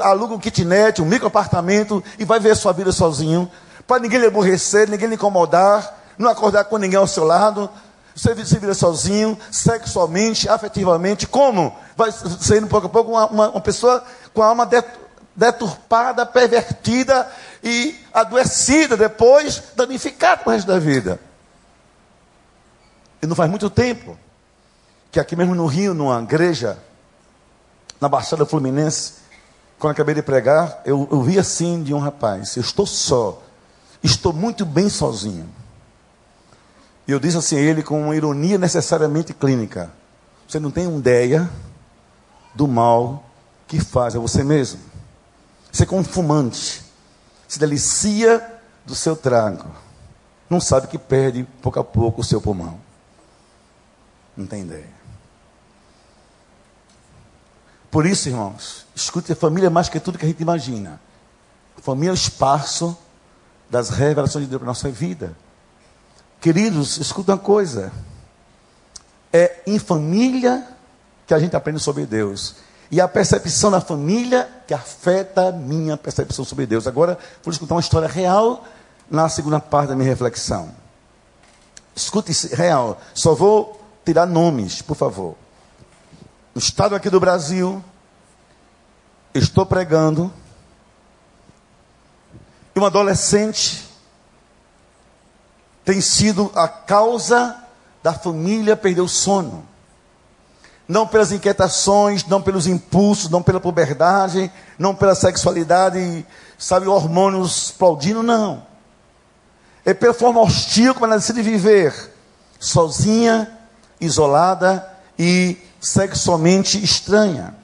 [0.02, 3.50] aluga um kitnet, um micro apartamento e vai ver sua vida sozinho,
[3.88, 7.70] para ninguém lhe aborrecer, ninguém lhe incomodar, não acordar com ninguém ao seu lado,
[8.14, 11.74] você se vira sozinho, sexualmente, afetivamente, como?
[11.96, 14.04] Vai saindo pouco a pouco uma, uma, uma pessoa
[14.34, 14.66] com a alma
[15.36, 17.30] deturpada, pervertida
[17.64, 21.20] e adoecida, depois danificada o resto da vida.
[23.22, 24.18] E não faz muito tempo
[25.12, 26.78] que aqui mesmo no Rio, numa igreja,
[28.00, 29.14] na Baixada Fluminense,
[29.78, 33.42] quando acabei de pregar, eu, eu vi assim de um rapaz: Eu estou só,
[34.04, 35.50] estou muito bem sozinho.
[37.08, 39.92] E eu disse assim a ele com uma ironia necessariamente clínica:
[40.48, 41.50] Você não tem ideia
[42.54, 43.24] do mal
[43.68, 44.91] que faz a você mesmo.
[45.72, 46.84] Você é como um fumante,
[47.47, 49.69] se delicia do seu trago,
[50.49, 52.80] não sabe que perde pouco a pouco o seu pulmão.
[54.36, 55.01] Não tem ideia.
[57.89, 60.99] Por isso, irmãos, escute, a família é mais que tudo que a gente imagina.
[61.82, 62.97] Família é o espaço
[63.69, 65.36] das revelações de Deus para a nossa vida.
[66.39, 67.91] Queridos, escuta uma coisa.
[69.34, 70.67] É em família
[71.26, 72.55] que a gente aprende sobre Deus.
[72.92, 76.86] E a percepção da família que afeta a minha percepção sobre Deus.
[76.86, 78.66] Agora, vou escutar uma história real
[79.10, 80.70] na segunda parte da minha reflexão.
[81.96, 83.00] Escute real.
[83.14, 85.38] Só vou tirar nomes, por favor
[86.54, 87.84] no estado aqui do Brasil,
[89.34, 90.32] estou pregando,
[92.76, 93.89] e um adolescente
[95.84, 97.58] tem sido a causa
[98.04, 99.68] da família perder o sono.
[100.88, 106.26] Não pelas inquietações, não pelos impulsos, não pela puberdade, não pela sexualidade,
[106.58, 108.66] sabe, hormônios explodindo, não.
[109.86, 112.14] É pela forma hostil como ela decide viver,
[112.60, 113.58] sozinha,
[114.00, 117.56] isolada e sexualmente estranha.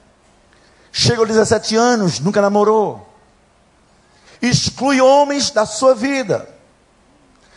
[0.90, 3.06] Chega aos 17 anos, nunca namorou.
[4.40, 6.48] Exclui homens da sua vida.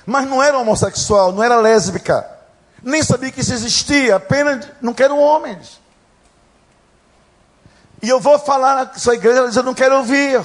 [0.06, 2.41] Mas não era homossexual, não era lésbica.
[2.84, 5.80] Nem sabia que isso existia, apenas não quero homens.
[8.02, 10.44] E eu vou falar na sua igreja, ela diz, eu não quero ouvir.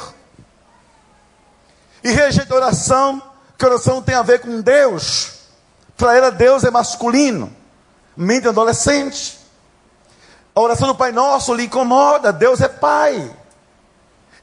[2.04, 3.22] E rejeita oração,
[3.56, 5.32] que oração tem a ver com Deus.
[5.96, 7.54] Para ela, Deus é masculino.
[8.14, 9.38] Mente adolescente.
[10.54, 13.34] A oração do Pai Nosso lhe incomoda, Deus é Pai.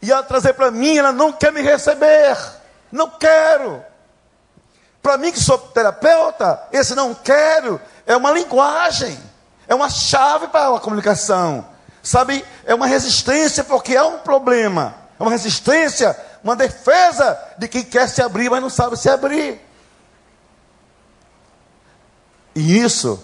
[0.01, 2.37] E ela trazer para mim, ela não quer me receber.
[2.91, 3.83] Não quero.
[5.03, 9.19] Para mim, que sou terapeuta, esse não quero é uma linguagem,
[9.67, 11.67] é uma chave para a comunicação.
[12.01, 17.83] Sabe, é uma resistência porque é um problema, é uma resistência, uma defesa de quem
[17.83, 19.59] quer se abrir, mas não sabe se abrir.
[22.55, 23.21] E isso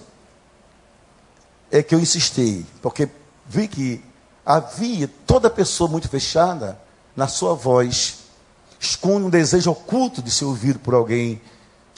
[1.71, 3.09] é que eu insisti, porque
[3.45, 4.03] vi que
[4.45, 6.77] havia toda pessoa muito fechada
[7.15, 8.17] na sua voz
[8.79, 11.41] esconde um desejo oculto de ser ouvido por alguém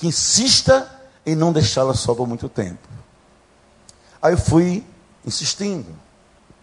[0.01, 0.89] que insista
[1.23, 2.89] em não deixá-la só por muito tempo.
[4.19, 4.83] Aí eu fui
[5.23, 5.95] insistindo.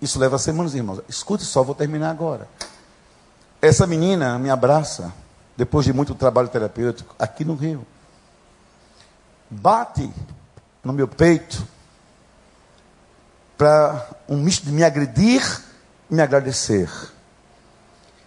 [0.03, 1.01] Isso leva semanas, irmãos.
[1.09, 2.49] Escute só, vou terminar agora.
[3.62, 5.12] Essa menina me abraça,
[5.57, 7.86] depois de muito trabalho terapêutico, aqui no Rio.
[9.49, 10.12] Bate
[10.82, 11.64] no meu peito
[13.57, 15.62] para um misto de me agredir
[16.11, 16.91] e me agradecer.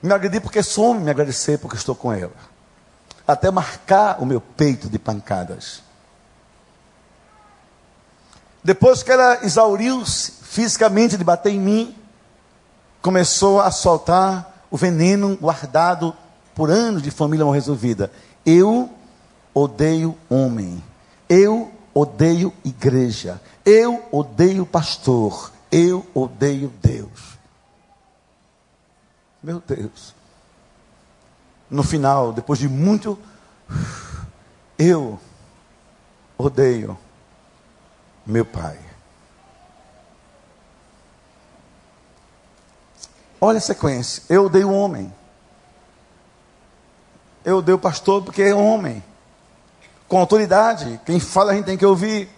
[0.01, 2.50] Me agredir porque sou me agradecer porque estou com ela.
[3.31, 5.81] Até marcar o meu peito de pancadas.
[8.63, 11.95] Depois que ela exauriu-se fisicamente de bater em mim,
[13.01, 16.15] começou a soltar o veneno guardado
[16.53, 18.11] por anos de família mal resolvida.
[18.45, 18.89] Eu
[19.53, 20.83] odeio homem.
[21.27, 23.41] Eu odeio igreja.
[23.65, 25.51] Eu odeio pastor.
[25.71, 27.37] Eu odeio Deus.
[29.41, 30.13] Meu Deus.
[31.71, 33.17] No final, depois de muito,
[34.77, 35.17] eu
[36.37, 36.97] odeio
[38.25, 38.77] meu pai.
[43.39, 44.21] Olha a sequência.
[44.29, 45.13] Eu odeio o homem.
[47.45, 49.01] Eu odeio o pastor porque é homem.
[50.09, 50.99] Com autoridade.
[51.05, 52.29] Quem fala a gente tem que ouvir.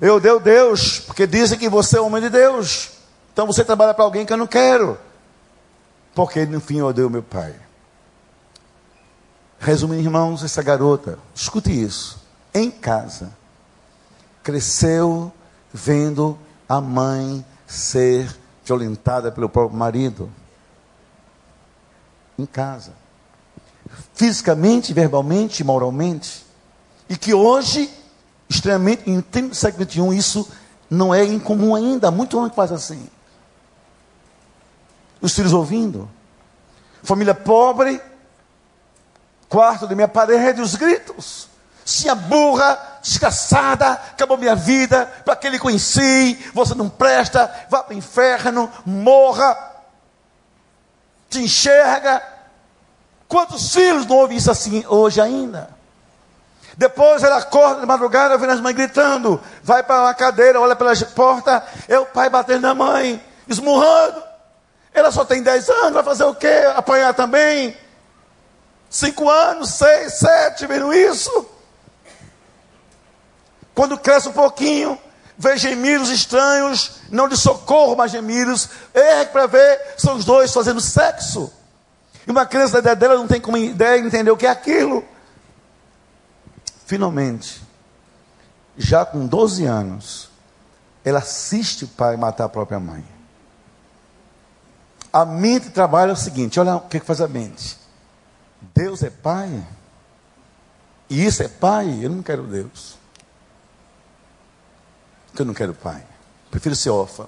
[0.00, 2.92] Eu odeio Deus, porque dizem que você é homem de Deus.
[3.34, 4.98] Então você trabalha para alguém que eu não quero.
[6.14, 7.65] Porque no fim eu odeio meu pai.
[9.58, 12.20] Resumindo, irmãos, essa garota, escute isso.
[12.54, 13.32] Em casa,
[14.42, 15.32] cresceu
[15.72, 16.38] vendo
[16.68, 18.34] a mãe ser
[18.64, 20.30] violentada pelo próprio marido.
[22.38, 22.92] Em casa.
[24.14, 26.44] Fisicamente, verbalmente, moralmente.
[27.08, 27.90] E que hoje,
[28.48, 30.48] extremamente, em tempo do século XXI, isso
[30.90, 32.10] não é incomum ainda.
[32.10, 33.08] Muito homem que faz assim.
[35.20, 36.08] Os filhos ouvindo.
[37.02, 38.00] Família pobre.
[39.48, 41.48] Quarto de minha parede, os gritos.
[41.84, 47.82] Se a burra, desgraçada, acabou minha vida, para que ele conheci, você não presta, vá
[47.82, 49.56] para o inferno, morra,
[51.30, 52.20] te enxerga.
[53.28, 55.70] Quantos filhos não ouvem isso assim hoje ainda?
[56.76, 60.94] Depois ela acorda de madrugada, vendo as mães gritando, vai para uma cadeira, olha pela
[61.14, 64.22] porta, é o pai batendo na mãe, esmurrando.
[64.92, 66.64] Ela só tem 10 anos, vai fazer o quê?
[66.74, 67.76] Apanhar também?
[68.88, 71.46] Cinco anos, seis, sete, vendo isso?
[73.74, 74.98] Quando cresce um pouquinho,
[75.36, 78.68] vê gemidos estranhos, não de socorro, mas gemidos.
[78.94, 81.52] Ergue para ver, são os dois fazendo sexo.
[82.26, 84.50] E uma criança da ideia dela não tem como ideia de entender o que é
[84.50, 85.04] aquilo.
[86.86, 87.62] Finalmente,
[88.76, 90.30] já com 12 anos,
[91.04, 93.04] ela assiste o pai matar a própria mãe.
[95.12, 97.78] A mente trabalha o seguinte: olha o que faz a mente.
[98.74, 99.66] Deus é pai.
[101.08, 102.96] E isso é pai, eu não quero Deus
[105.42, 106.02] eu não quero pai.
[106.50, 107.26] Prefiro ser órfã.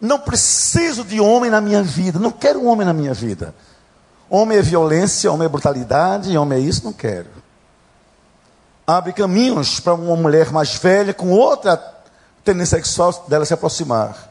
[0.00, 2.18] Não preciso de homem na minha vida.
[2.18, 3.54] Não quero homem na minha vida.
[4.30, 7.30] Homem é violência, homem é brutalidade, homem é isso, não quero.
[8.86, 11.76] Abre caminhos para uma mulher mais velha com outra
[12.44, 14.30] tendência sexual dela se aproximar.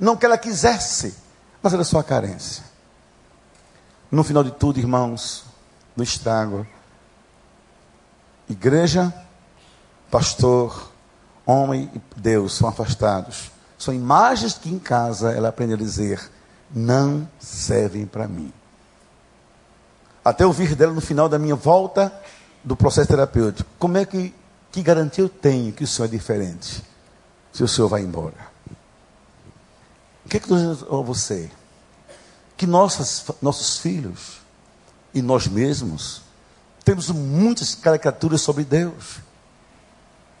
[0.00, 1.14] Não que ela quisesse,
[1.62, 2.64] mas era só a carência.
[4.10, 5.44] No final de tudo, irmãos,
[5.96, 6.66] no estrago,
[8.48, 9.12] igreja,
[10.10, 10.92] pastor,
[11.44, 13.50] homem e Deus são afastados.
[13.78, 16.30] São imagens que em casa ela aprende a dizer:
[16.74, 18.52] não servem para mim.
[20.24, 22.12] Até ouvir dela no final da minha volta
[22.62, 24.34] do processo terapêutico: como é que,
[24.70, 26.82] que garantia eu tenho que o senhor é diferente?
[27.52, 28.56] Se o senhor vai embora.
[30.24, 31.50] O que é que eu estou a você?
[32.56, 34.38] Que nossas, nossos filhos
[35.12, 36.22] e nós mesmos
[36.84, 39.26] temos muitas caricaturas sobre Deus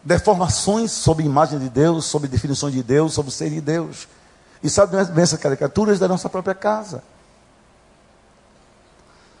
[0.06, 4.06] deformações sobre imagem de Deus, sobre definições de Deus, sobre ser de Deus.
[4.62, 7.02] E sabe bem essas caricaturas da nossa própria casa.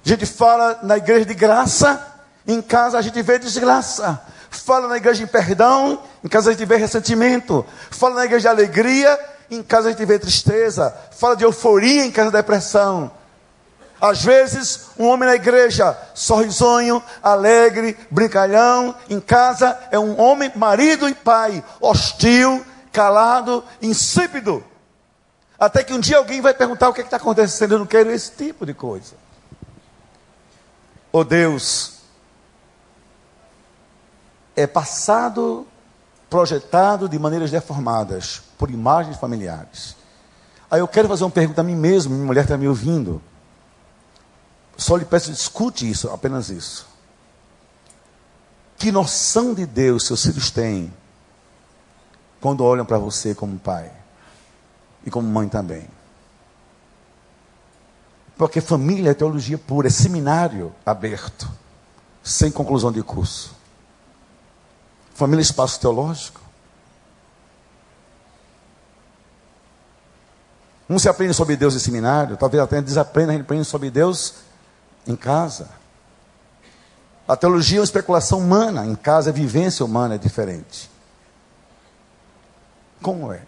[0.04, 2.14] A gente fala na igreja de graça,
[2.46, 4.20] em casa a gente vê desgraça.
[4.50, 7.64] Fala na igreja de perdão, em casa a gente vê ressentimento.
[7.90, 9.18] Fala na igreja de alegria,
[9.50, 10.94] em casa a gente vê tristeza.
[11.12, 13.10] Fala de euforia, em casa depressão.
[14.00, 21.08] Às vezes, um homem na igreja, sorrisonho, alegre, brincalhão, em casa é um homem, marido
[21.08, 24.62] e pai, hostil, calado, insípido.
[25.58, 28.10] Até que um dia alguém vai perguntar o que é está acontecendo, eu não quero
[28.10, 29.14] esse tipo de coisa.
[31.10, 32.00] Oh Deus,
[34.54, 35.66] é passado,
[36.28, 39.96] projetado de maneiras deformadas, por imagens familiares.
[40.70, 43.22] Aí eu quero fazer uma pergunta a mim mesmo, minha mulher está me ouvindo.
[44.76, 46.86] Só lhe peço, escute isso, apenas isso.
[48.76, 50.92] Que noção de Deus seus filhos têm
[52.40, 53.90] quando olham para você como pai
[55.04, 55.88] e como mãe também?
[58.36, 61.48] Porque família é teologia pura, é seminário aberto,
[62.22, 63.55] sem conclusão de curso.
[65.16, 66.42] Família espaço teológico.
[70.90, 74.34] Um se aprende sobre Deus em seminário, talvez até desaprenda, a aprende sobre Deus
[75.06, 75.70] em casa.
[77.26, 80.90] A teologia é uma especulação humana, em casa a vivência humana é diferente.
[83.02, 83.40] Como é?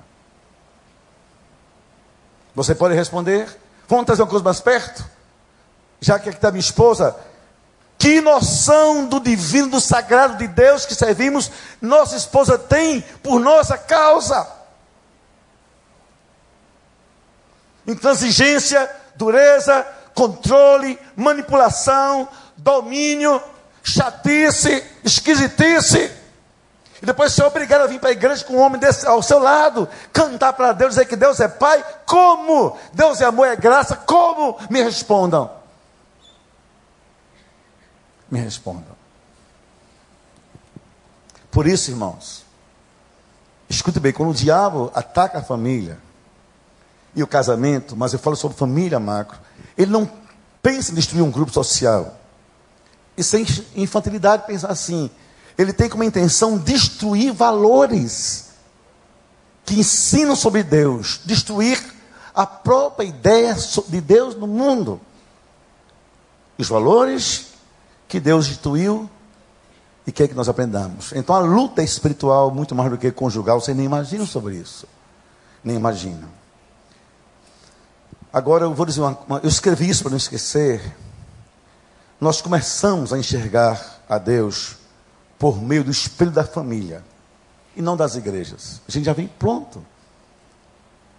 [2.55, 3.47] Você pode responder?
[3.87, 5.05] Vamos trazer uma coisa mais perto?
[6.01, 7.15] Já que aqui está minha esposa,
[7.99, 11.51] que noção do divino, do sagrado de Deus que servimos,
[11.83, 14.47] nossa esposa tem por nossa causa.
[17.85, 19.85] Intransigência, dureza,
[20.15, 23.43] controle, manipulação, domínio,
[23.83, 26.13] chatice, esquisitice.
[27.03, 29.39] E depois ser obrigado a vir para a igreja com um homem desse, ao seu
[29.41, 31.85] lado, cantar para Deus, dizer que Deus é Pai.
[32.07, 32.77] Como?
[32.93, 33.97] Deus é amor, é graça.
[33.97, 34.57] Como?
[34.71, 35.58] Me respondam.
[38.31, 38.97] Me respondam.
[41.51, 42.45] Por isso, irmãos,
[43.69, 45.99] escute bem: quando o diabo ataca a família
[47.15, 49.39] e o casamento, mas eu falo sobre família macro,
[49.77, 50.11] ele não
[50.63, 52.17] pensa em destruir um grupo social.
[53.17, 55.11] E sem infantilidade pensar assim.
[55.57, 58.51] Ele tem como intenção destruir valores
[59.65, 61.83] que ensinam sobre Deus, destruir
[62.33, 63.57] a própria ideia
[63.89, 65.01] de Deus no mundo.
[66.57, 67.48] Os valores
[68.09, 69.09] que Deus instituiu
[70.07, 71.13] e quer que nós aprendamos.
[71.13, 74.89] Então a luta é espiritual muito mais do que conjugal, você nem imagina sobre isso.
[75.63, 76.27] Nem imagina.
[78.33, 80.97] Agora eu vou dizer uma, uma eu escrevi isso para não esquecer.
[82.19, 84.77] Nós começamos a enxergar a Deus
[85.39, 87.05] por meio do espelho da família
[87.77, 88.81] e não das igrejas.
[88.89, 89.85] A gente já vem pronto.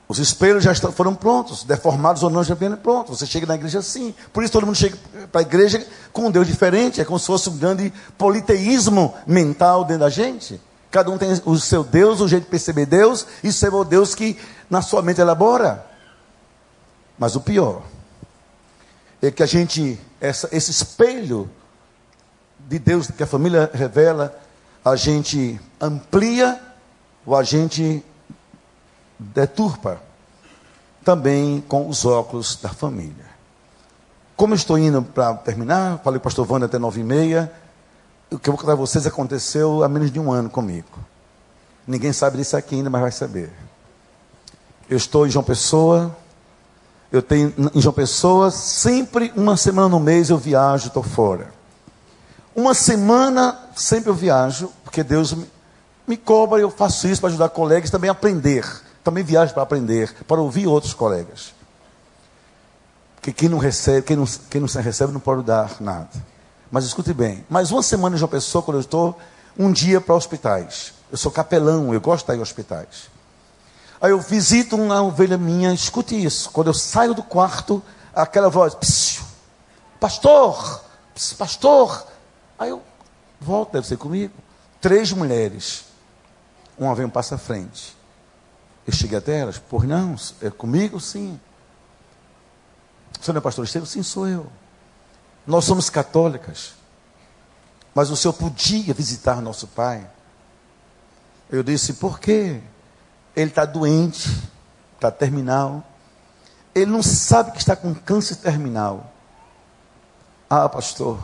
[0.10, 3.20] Os espelhos já foram prontos, deformados ou não, já vêm prontos.
[3.20, 4.12] Você chega na igreja assim.
[4.34, 4.98] Por isso todo mundo chega
[5.32, 7.00] para a igreja com um Deus diferente.
[7.00, 10.60] É como se fosse um grande politeísmo mental dentro da gente.
[10.90, 14.16] Cada um tem o seu Deus, o jeito de perceber Deus, e o seu Deus
[14.16, 14.36] que
[14.68, 15.86] na sua mente elabora.
[17.16, 17.84] Mas o pior
[19.22, 21.48] é que a gente, essa, esse espelho
[22.68, 24.36] de Deus que a família revela,
[24.84, 26.60] a gente amplia
[27.28, 28.04] ou a gente
[29.20, 30.02] deturpa
[31.04, 33.30] também com os óculos da família.
[34.36, 37.52] Como estou indo para terminar, falei para o pastor Wanda até nove e meia,
[38.32, 40.88] o que eu vou contar a vocês aconteceu há menos de um ano comigo.
[41.86, 43.52] Ninguém sabe disso aqui ainda, mas vai saber.
[44.90, 46.16] Eu estou em João Pessoa,
[47.12, 51.52] eu tenho em João Pessoa, sempre uma semana no mês eu viajo, estou fora.
[52.56, 55.50] Uma semana sempre eu viajo, porque Deus me,
[56.08, 58.64] me cobra eu faço isso para ajudar colegas também a aprender.
[59.04, 61.54] Também viajo para aprender, para ouvir outros colegas.
[63.16, 66.10] Porque quem não recebe, quem não, quem não recebe não pode dar nada.
[66.72, 69.18] Mas escute bem, mais uma semana em João Pessoa, quando eu estou,
[69.58, 70.94] um dia para hospitais.
[71.12, 73.10] Eu sou capelão, eu gosto de estar em hospitais.
[74.02, 76.50] Aí eu visito uma ovelha minha, escute isso.
[76.52, 77.84] Quando eu saio do quarto,
[78.16, 78.76] aquela voz,
[80.00, 80.82] pastor,
[81.38, 82.08] pastor.
[82.58, 82.82] Aí eu
[83.42, 84.34] volto, deve ser comigo.
[84.80, 85.86] Três mulheres.
[86.78, 87.99] Uma vem um passo à frente.
[88.90, 91.40] Eu cheguei até elas, por não, é comigo sim.
[93.20, 93.86] O senhor não é pastor Estevam?
[93.86, 94.52] Sim, sou eu.
[95.46, 96.74] Nós somos católicas.
[97.94, 100.10] Mas o senhor podia visitar nosso pai?
[101.52, 102.62] Eu disse, por quê?
[103.36, 104.28] Ele está doente,
[104.96, 105.84] está terminal.
[106.74, 109.14] Ele não sabe que está com câncer terminal.
[110.50, 111.24] Ah, pastor,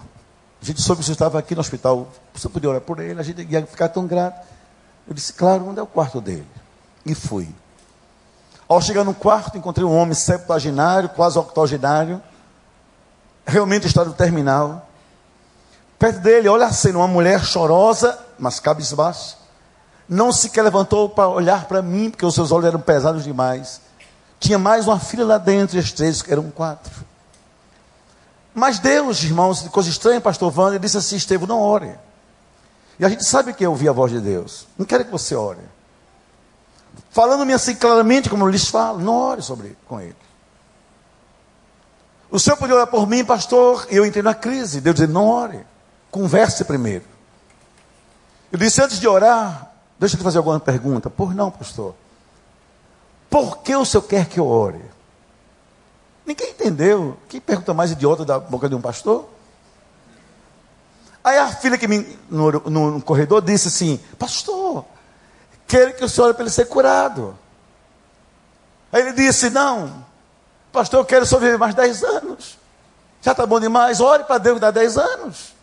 [0.61, 2.11] a gente soube que você estava aqui no hospital.
[2.32, 4.47] Você podia orar por ele, a gente ia ficar tão grato.
[5.07, 6.45] Eu disse, claro, onde é o quarto dele?
[7.05, 7.53] E fui.
[8.67, 12.21] Ao chegar no quarto, encontrei um homem septuagenário, quase octogenário,
[13.45, 14.89] realmente estado terminal.
[15.99, 19.37] Perto dele, olha a cena, uma mulher chorosa, mas cabisbaixa.
[20.09, 23.81] Não sequer levantou para olhar para mim, porque os seus olhos eram pesados demais.
[24.39, 27.05] Tinha mais uma filha lá dentro, as três, que eram quatro.
[28.53, 31.93] Mas Deus, irmãos, de coisa estranha, pastor Wander, disse assim: Estevão, não ore.
[32.97, 34.67] E a gente sabe que eu ouvi a voz de Deus.
[34.77, 35.59] Não quero que você ore.
[37.16, 40.18] Falando-me assim claramente, como eu lhes falo, não ore sobre com ele.
[42.30, 44.82] O senhor podia orar por mim, pastor, e eu entrei na crise.
[44.82, 45.66] Deus disse: não ore.
[46.11, 47.05] Converse primeiro.
[48.51, 51.09] Eu disse: antes de orar, deixa eu te fazer alguma pergunta.
[51.09, 51.95] Por não, pastor.
[53.30, 54.84] Por que o senhor quer que eu ore?
[56.26, 57.16] Ninguém entendeu.
[57.30, 59.30] Quem pergunta mais idiota da boca de um pastor?
[61.24, 64.84] Aí a filha que me no, no corredor disse assim: Pastor,
[65.68, 67.38] quero que o senhor para ele ser curado.
[68.91, 70.05] Aí ele disse: Não,
[70.72, 72.57] pastor, eu quero só viver mais 10 anos.
[73.22, 75.53] Já está bom demais, ore para Deus dar 10 anos.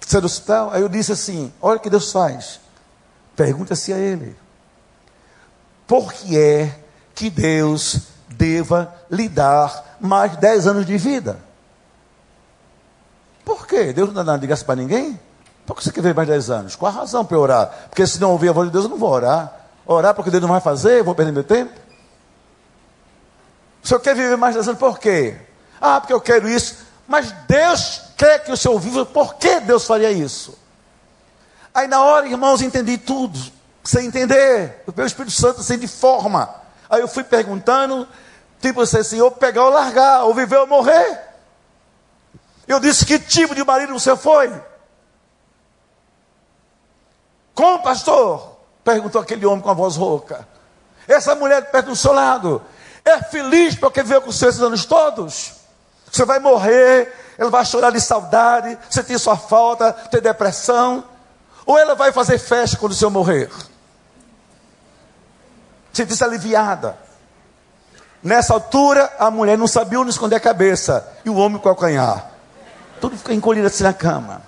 [0.00, 0.70] Você do hospital?
[0.72, 2.60] Aí eu disse assim: Olha o que Deus faz.
[3.34, 4.36] Pergunta-se a ele
[5.92, 6.74] por que é
[7.14, 11.38] que Deus deva lhe dar mais 10 anos de vida?
[13.44, 13.92] Por quê?
[13.92, 15.20] Deus não dá nada de para ninguém?
[15.66, 16.76] Por que você quer ver mais 10 anos?
[16.76, 17.70] Qual a razão para eu orar?
[17.88, 19.60] Porque se não ouvir a voz de Deus, eu não vou orar.
[19.86, 21.72] Orar porque Deus não vai fazer, eu vou perder meu tempo?
[23.82, 25.36] O senhor quer viver mais 10 anos por quê?
[25.80, 26.76] Ah, porque eu quero isso.
[27.06, 30.56] Mas Deus quer que o senhor viva, por que Deus faria isso?
[31.74, 33.38] Aí na hora, irmãos, entendi tudo
[33.82, 34.82] sem entender.
[34.86, 36.48] O meu Espírito Santo sem de forma.
[36.88, 38.06] Aí eu fui perguntando,
[38.60, 41.20] tipo assim, ou pegar ou largar, ou viver ou morrer.
[42.68, 44.52] Eu disse, que tipo de marido você foi?
[47.54, 48.56] Como, pastor?
[48.84, 50.46] Perguntou aquele homem com a voz rouca.
[51.06, 52.62] Essa mulher perto do seu lado,
[53.04, 55.54] é feliz porque viveu com esses anos todos?
[56.10, 61.04] Você vai morrer, ela vai chorar de saudade, sentir sua falta, ter depressão.
[61.64, 63.50] Ou ela vai fazer festa quando o senhor morrer?
[65.92, 66.96] Sentir-se aliviada.
[68.22, 71.06] Nessa altura, a mulher não sabia onde esconder a cabeça.
[71.24, 72.30] E o homem com o calcanhar.
[73.00, 74.42] Tudo fica encolhido assim na cama.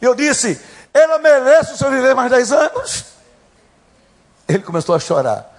[0.00, 0.60] Eu disse:
[0.98, 3.04] ela merece o senhor viver mais 10 anos?
[4.48, 5.58] Ele começou a chorar.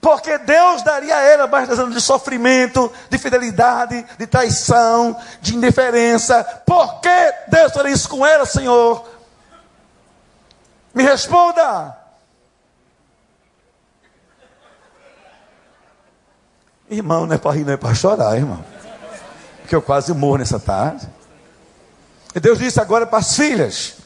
[0.00, 5.54] Porque Deus daria a ela mais 10 anos de sofrimento, de fidelidade, de traição, de
[5.54, 6.42] indiferença.
[6.64, 9.06] Por que Deus faria isso com ela, Senhor?
[10.94, 11.96] Me responda.
[16.88, 18.64] Irmão, não é para rir, não é para chorar, irmão.
[19.60, 21.08] Porque eu quase morro nessa tarde.
[22.34, 23.99] E Deus disse agora para as filhas: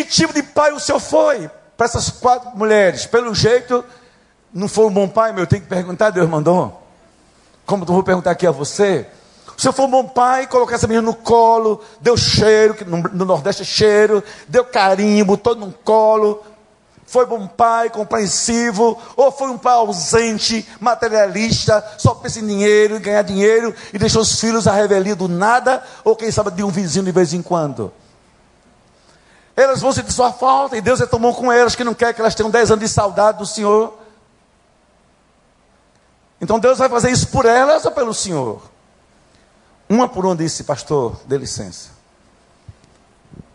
[0.00, 3.04] Que tipo de pai o senhor foi para essas quatro mulheres?
[3.04, 3.84] Pelo jeito,
[4.50, 5.42] não foi um bom pai, meu.
[5.42, 6.82] Eu tenho que perguntar, Deus mandou.
[7.66, 9.06] Como eu vou perguntar aqui a você?
[9.54, 13.02] O senhor foi um bom pai, colocou essa menina no colo, deu cheiro, que no,
[13.02, 16.42] no Nordeste é cheiro, deu carinho, botou no colo,
[17.04, 23.00] foi um pai compreensivo, ou foi um pai ausente, materialista, só pensa em dinheiro, em
[23.02, 26.70] ganhar dinheiro, e deixou os filhos a revelia do nada, ou quem sabe de um
[26.70, 27.92] vizinho de vez em quando.
[29.60, 32.34] Elas vão sentir sua falta, e Deus retomou com elas, que não quer que elas
[32.34, 33.98] tenham 10 anos de saudade do Senhor.
[36.40, 38.62] Então Deus vai fazer isso por elas ou pelo Senhor?
[39.88, 41.90] Uma por uma disse, pastor, dê licença.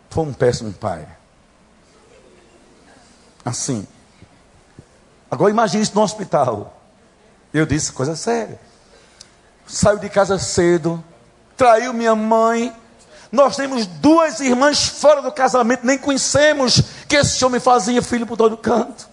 [0.08, 1.06] Foi um péssimo pai.
[3.44, 3.86] Assim.
[5.30, 6.80] Agora imagine isso no hospital.
[7.52, 8.60] Eu disse, coisa séria.
[9.66, 11.02] Saiu de casa cedo,
[11.56, 12.74] traiu minha mãe.
[13.36, 18.34] Nós temos duas irmãs fora do casamento, nem conhecemos que esse homem fazia filho por
[18.34, 19.06] todo canto.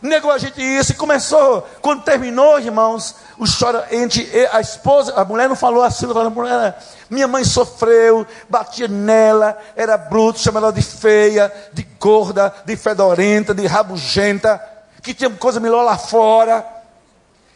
[0.00, 1.68] Negou a gente isso e começou.
[1.82, 6.78] Quando terminou, irmãos, o choro entre a esposa, a mulher não falou assim, a mulher,
[7.10, 13.52] minha mãe sofreu, batia nela, era bruto, chamava ela de feia, de gorda, de fedorenta,
[13.52, 14.58] de rabugenta,
[15.02, 16.66] que tinha coisa melhor lá fora,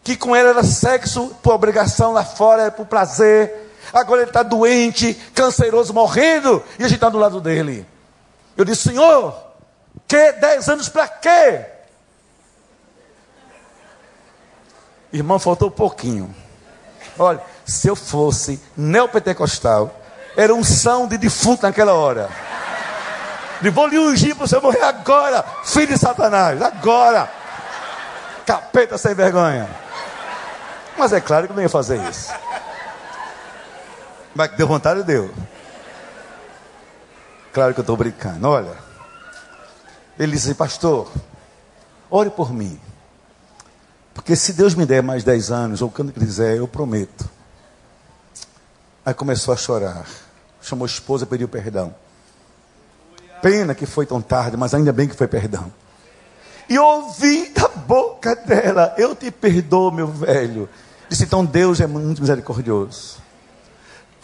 [0.03, 3.64] que com ela era sexo por obrigação lá fora, era por prazer
[3.95, 7.87] agora ele está doente, canceroso, morrendo, e a gente está do lado dele.
[8.57, 9.35] Eu disse, Senhor,
[10.07, 11.65] que dez anos para quê?
[15.13, 16.35] Irmão, faltou um pouquinho.
[17.17, 19.95] Olha, se eu fosse neopentecostal,
[20.37, 22.29] era um são de defunto naquela hora.
[23.61, 27.31] De vou lhe ungir para você morrer agora, filho de Satanás, agora.
[28.45, 29.69] Capeta sem vergonha.
[30.99, 32.33] Mas é claro que eu não ia fazer isso.
[34.35, 35.33] Mas que deu vontade, deu.
[37.53, 38.49] Claro que eu estou brincando.
[38.49, 38.75] Olha,
[40.19, 41.11] ele disse pastor,
[42.11, 42.81] ore por mim.
[44.13, 47.29] Porque se Deus me der mais 10 anos, ou quando quiser, eu prometo.
[49.05, 50.07] Aí começou a chorar.
[50.63, 51.95] Chamou a esposa, pediu perdão.
[53.43, 55.71] Pena que foi tão tarde, mas ainda bem que foi perdão.
[56.69, 60.69] E ouvi da boca dela: Eu te perdoo, meu velho.
[61.09, 63.19] Disse: Então Deus é muito misericordioso.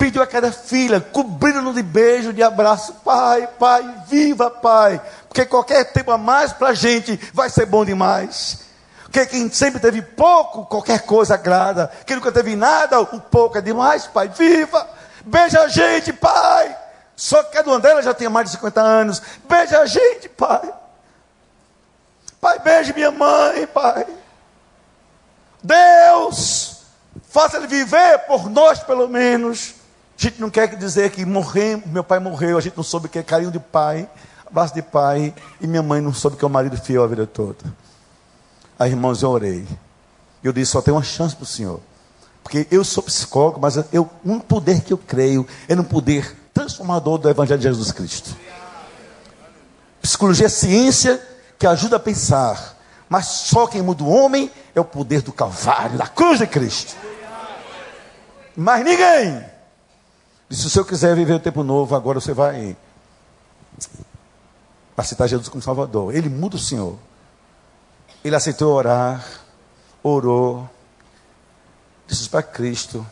[0.00, 2.94] Pediu a cada filha, cobrindo-no de beijo, de abraço.
[3.04, 4.98] Pai, pai, viva, pai.
[5.28, 8.60] Porque qualquer tempo a mais para a gente vai ser bom demais.
[9.02, 11.92] Porque quem sempre teve pouco, qualquer coisa agrada.
[12.06, 14.28] Quem nunca teve nada, o pouco é demais, pai.
[14.28, 14.88] Viva!
[15.26, 16.74] Beija a gente, pai!
[17.14, 19.20] Só que cada uma delas já tinha mais de 50 anos.
[19.46, 20.72] Beija a gente, pai.
[22.40, 24.06] Pai, beije minha mãe, pai.
[25.62, 26.84] Deus,
[27.28, 29.78] faça ele viver por nós, pelo menos.
[30.20, 33.18] A gente não quer dizer que morremos, meu pai morreu, a gente não soube que
[33.18, 34.06] é carinho de pai,
[34.46, 37.26] abraço de pai, e minha mãe não soube que é o marido fiel a vida
[37.26, 37.64] toda.
[38.78, 39.66] Aí, irmãos, eu orei.
[40.44, 41.80] Eu disse: só tem uma chance para o Senhor.
[42.42, 47.16] Porque eu sou psicólogo, mas eu, um poder que eu creio é no poder transformador
[47.16, 48.36] do Evangelho de Jesus Cristo.
[50.02, 51.18] Psicologia é ciência
[51.58, 52.76] que ajuda a pensar.
[53.08, 56.94] Mas só quem muda o homem é o poder do Calvário, da cruz de Cristo.
[58.54, 59.49] Mas ninguém.
[60.50, 62.76] E se senhor quiser viver o tempo novo, agora você vai
[64.96, 66.12] aceitar Jesus como Salvador.
[66.12, 66.98] Ele muda o Senhor.
[68.24, 69.24] Ele aceitou orar,
[70.02, 70.68] orou,
[72.06, 73.06] disse para Cristo.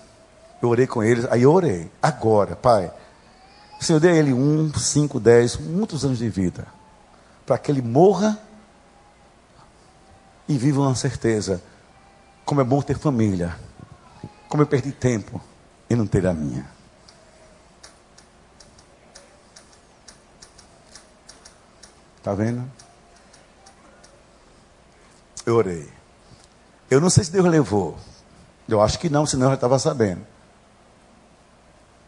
[0.61, 1.89] Eu orei com ele, aí eu orei.
[2.03, 2.93] Agora, Pai,
[3.81, 6.67] Senhor dê a ele um, cinco, dez, muitos anos de vida,
[7.47, 8.37] para que ele morra
[10.49, 11.63] e viva uma certeza.
[12.45, 13.57] Como é bom ter família,
[14.49, 15.41] como eu perdi tempo
[15.89, 16.78] e não ter a minha.
[22.29, 22.71] Está vendo?
[25.47, 25.91] Eu orei.
[26.91, 27.97] Eu não sei se Deus levou.
[28.69, 30.27] Eu acho que não, senão eu já estava sabendo.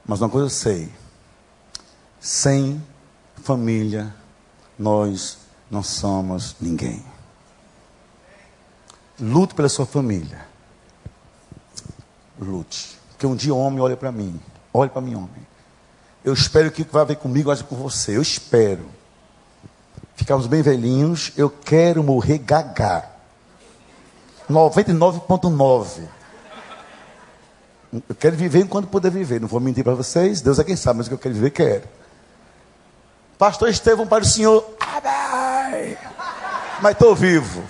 [0.04, 0.92] Mas uma coisa eu sei:
[2.20, 2.84] sem
[3.42, 4.14] família,
[4.78, 5.38] nós
[5.70, 7.02] não somos ninguém.
[9.18, 10.46] Lute pela sua família.
[12.38, 12.98] Lute.
[13.08, 14.38] Porque um dia um homem olha para mim.
[14.70, 15.46] Olhe para mim, homem.
[16.22, 18.18] Eu espero que o vai ver comigo haja com você.
[18.18, 18.99] Eu espero.
[20.20, 21.32] Ficamos bem velhinhos.
[21.34, 23.06] Eu quero morrer gaga.
[24.50, 26.02] 99,9.
[28.06, 29.40] Eu quero viver enquanto puder viver.
[29.40, 30.42] Não vou mentir para vocês.
[30.42, 31.84] Deus é quem sabe, mas o que eu quero viver, quero.
[33.38, 34.62] Pastor Estevão para o Senhor.
[34.78, 35.96] Amém.
[36.82, 37.64] Mas estou vivo.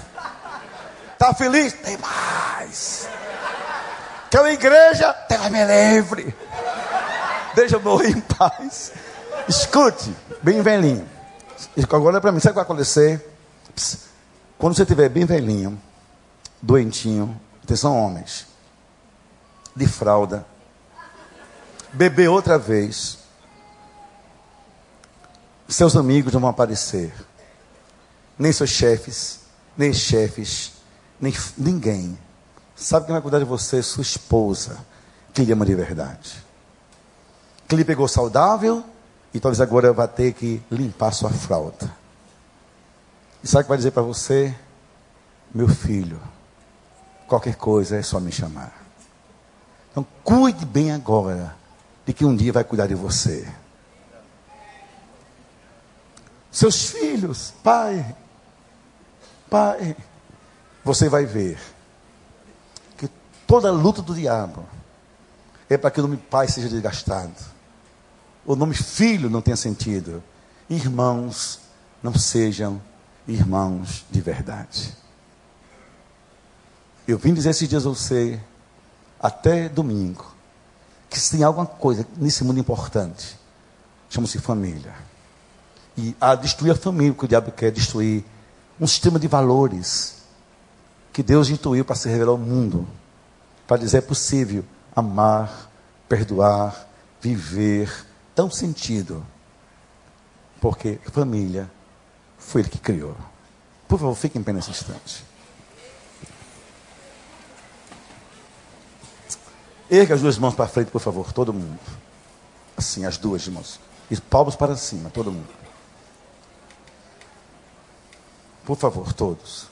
[1.12, 1.72] Está feliz?
[1.74, 3.09] Tem mais.
[4.28, 5.12] Quer uma igreja?
[5.12, 6.34] Tem me livre.
[7.55, 8.90] Deixa eu morrer em paz.
[9.46, 11.20] Escute, bem velhinho.
[11.90, 13.26] Agora é para mim, sabe o que vai acontecer?
[14.58, 15.80] Quando você estiver bem velhinho,
[16.61, 18.46] doentinho, atenção homens,
[19.74, 20.46] de fralda,
[21.92, 23.18] beber outra vez,
[25.68, 27.14] seus amigos não vão aparecer,
[28.38, 29.40] nem seus chefes,
[29.76, 30.72] nem chefes,
[31.20, 32.18] nem ninguém.
[32.74, 33.82] Sabe quem vai cuidar de você?
[33.82, 34.78] Sua esposa,
[35.32, 36.44] que lhe ama de verdade.
[37.68, 38.84] Que lhe pegou saudável
[39.33, 41.91] e talvez agora vai ter que limpar sua fralda.
[43.43, 44.55] E sabe o que vai dizer para você?
[45.55, 46.20] Meu filho,
[47.31, 48.72] Qualquer coisa é só me chamar.
[49.89, 51.55] Então, cuide bem agora
[52.05, 53.49] de que um dia vai cuidar de você.
[56.51, 58.16] Seus filhos, pai,
[59.49, 59.97] pai,
[60.83, 61.57] você vai ver
[62.99, 63.09] que
[63.47, 64.66] toda luta do diabo
[65.68, 67.33] é para que o nome pai seja desgastado.
[68.51, 70.20] O nome filho não tenha sentido.
[70.68, 71.61] Irmãos
[72.03, 72.82] não sejam
[73.28, 74.92] irmãos de verdade.
[77.07, 78.40] Eu vim dizer esses dias a você,
[79.20, 80.34] até domingo,
[81.09, 83.38] que se tem alguma coisa nesse mundo importante,
[84.09, 84.96] chama-se família.
[85.96, 88.24] E a destruir a família, que o diabo quer destruir
[88.80, 90.24] um sistema de valores
[91.12, 92.84] que Deus intuiu para se revelar ao mundo,
[93.64, 94.64] para dizer é possível
[94.96, 95.70] amar,
[96.09, 96.88] perdoar,
[97.20, 98.09] viver,
[98.41, 99.22] tão sentido,
[100.62, 101.70] porque família
[102.38, 103.14] foi Ele que criou.
[103.86, 105.22] Por favor, fique em pé nesse instante.
[109.91, 111.78] Erga as duas mãos para frente, por favor, todo mundo.
[112.78, 113.78] Assim, as duas mãos.
[114.11, 115.53] E palmos para cima, todo mundo.
[118.64, 119.66] Por favor, todos.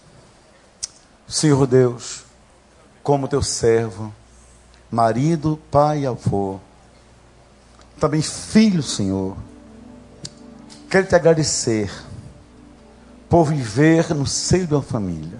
[1.27, 2.23] Senhor Deus,
[3.03, 4.12] como teu servo,
[4.91, 6.61] marido, pai e avô,
[7.99, 9.37] também filho, Senhor,
[10.89, 11.91] quero te agradecer
[13.29, 15.39] por viver no seio de uma família,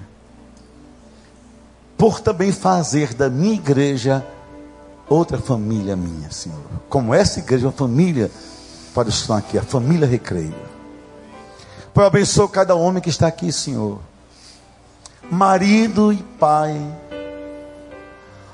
[1.97, 4.25] por também fazer da minha igreja
[5.09, 6.61] outra família minha, Senhor.
[6.89, 8.31] Como essa igreja é uma família
[8.95, 10.55] para os aqui, a família Recreio.
[11.95, 14.01] Pai, abençoe cada homem que está aqui, Senhor.
[15.31, 16.77] Marido e pai.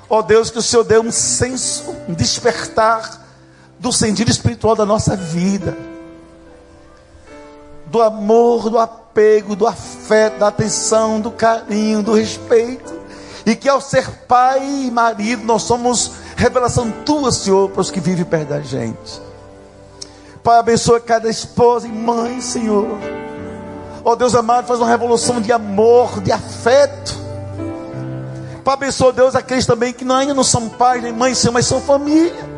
[0.09, 3.24] Ó oh Deus, que o Senhor dê um senso, um despertar
[3.79, 5.77] do sentido espiritual da nossa vida.
[7.87, 12.93] Do amor, do apego, do afeto, da atenção, do carinho, do respeito.
[13.45, 17.99] E que ao ser pai e marido, nós somos revelação tua, Senhor, para os que
[17.99, 19.21] vivem perto da gente.
[20.43, 22.87] Pai, abençoa cada esposa e mãe, Senhor.
[24.03, 27.15] Ó oh, Deus amado, faz uma revolução de amor, de afeto.
[28.63, 31.79] Pai, abençoa, Deus, aqueles também que ainda não são pais nem mães, Senhor, mas são
[31.81, 32.54] família.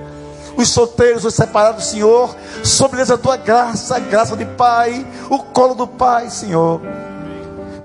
[0.58, 2.36] Os solteiros, os separados, Senhor.
[2.64, 6.82] Sobre eles a tua graça, a graça de Pai, o colo do Pai, Senhor.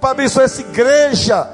[0.00, 1.48] Pai, abençoa essa igreja.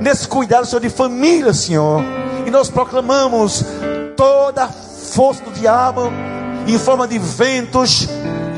[0.00, 2.02] Nesse cuidado, Senhor, de família, Senhor
[2.46, 3.64] e nós proclamamos
[4.16, 6.12] toda a força do diabo
[6.66, 8.08] em forma de ventos,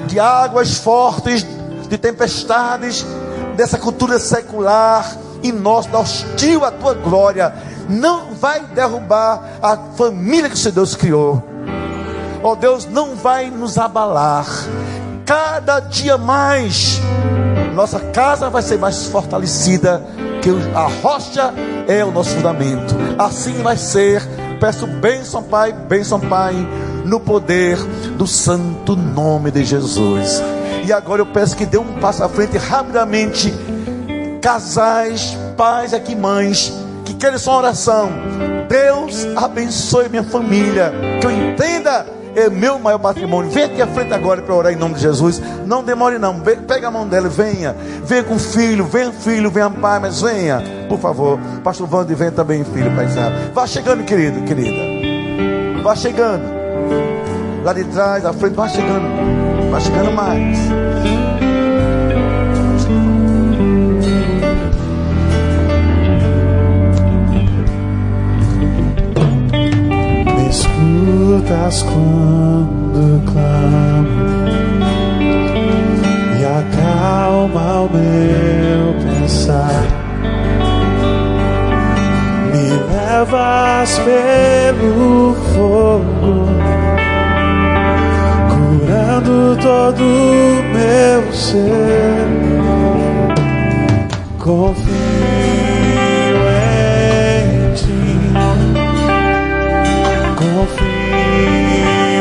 [0.06, 1.46] de águas fortes,
[1.88, 3.04] de tempestades,
[3.56, 7.52] dessa cultura secular e nós, hostil à tua glória,
[7.88, 11.42] não vai derrubar a família que o Senhor Deus criou.
[12.42, 14.46] Ó oh Deus, não vai nos abalar.
[15.24, 17.00] Cada dia mais,
[17.74, 20.04] nossa casa vai ser mais fortalecida
[20.42, 21.52] que a rocha
[21.88, 22.94] é o nosso fundamento.
[23.18, 24.22] Assim vai ser.
[24.60, 26.54] Peço bênção, Pai, bênção, Pai,
[27.04, 27.76] no poder
[28.16, 30.42] do santo nome de Jesus.
[30.84, 33.52] E agora eu peço que dê um passo à frente rapidamente.
[34.40, 36.72] Casais, pais aqui, mães,
[37.06, 38.10] que querem sua oração.
[38.68, 40.92] Deus abençoe minha família.
[41.20, 42.04] Que eu entenda
[42.34, 43.50] é meu maior patrimônio.
[43.50, 45.40] Vem aqui à frente agora para orar em nome de Jesus.
[45.64, 46.38] Não demore não.
[46.40, 47.74] Pega a mão dela venha.
[48.04, 51.38] Venha com o filho, venha filho, venha pai, mas venha, por favor.
[51.64, 53.06] Pastor Vande, venha também, filho, pai
[53.54, 55.82] Vá chegando, querido, querida.
[55.82, 56.44] Vá chegando.
[57.64, 59.70] Lá de trás, à frente, vá chegando.
[59.70, 60.58] Vá chegando mais.
[71.36, 74.08] Escutas quando clamo
[76.38, 79.84] e acalma o meu pensar.
[82.52, 86.46] Me levas pelo fogo,
[88.50, 90.04] curando todo
[90.72, 92.26] meu ser.
[94.38, 95.25] Confio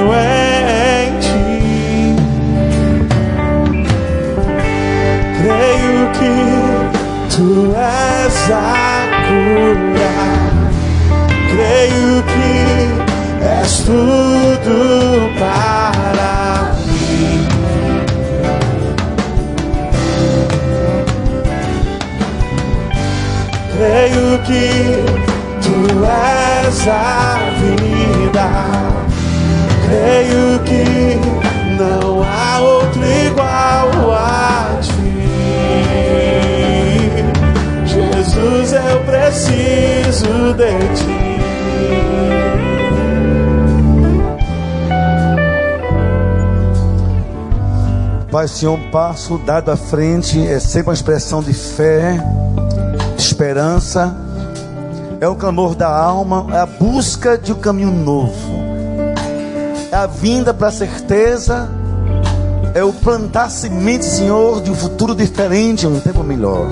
[0.05, 2.15] confio em ti.
[5.41, 6.35] Creio que
[7.35, 10.15] tu és a cura.
[11.51, 12.53] Creio que
[13.61, 14.77] és tudo
[15.39, 16.33] para
[16.85, 17.47] mim.
[23.71, 25.25] Creio que
[25.65, 25.71] Tu
[26.05, 29.04] és a vida.
[29.87, 30.83] Creio que
[31.77, 35.15] não há outro igual a ti.
[37.85, 41.25] Jesus, eu preciso de ti.
[48.35, 52.19] Pai, Senhor, um passo dado à frente é sempre uma expressão de fé,
[53.17, 54.13] esperança
[55.21, 58.64] é o clamor da alma, é a busca de um caminho novo,
[59.95, 61.69] é a vinda para a certeza,
[62.73, 66.67] é o plantar semente, Senhor, de um futuro diferente, um tempo melhor.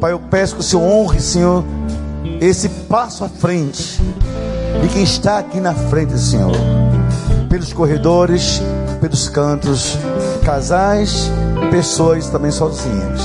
[0.00, 1.64] Pai, eu peço que o Senhor honre, Senhor,
[2.40, 4.00] esse passo à frente
[4.80, 6.54] de quem está aqui na frente, Senhor,
[7.48, 8.62] pelos corredores,
[9.00, 9.98] pelos cantos,
[10.44, 11.32] casais,
[11.72, 13.20] pessoas também sozinhas.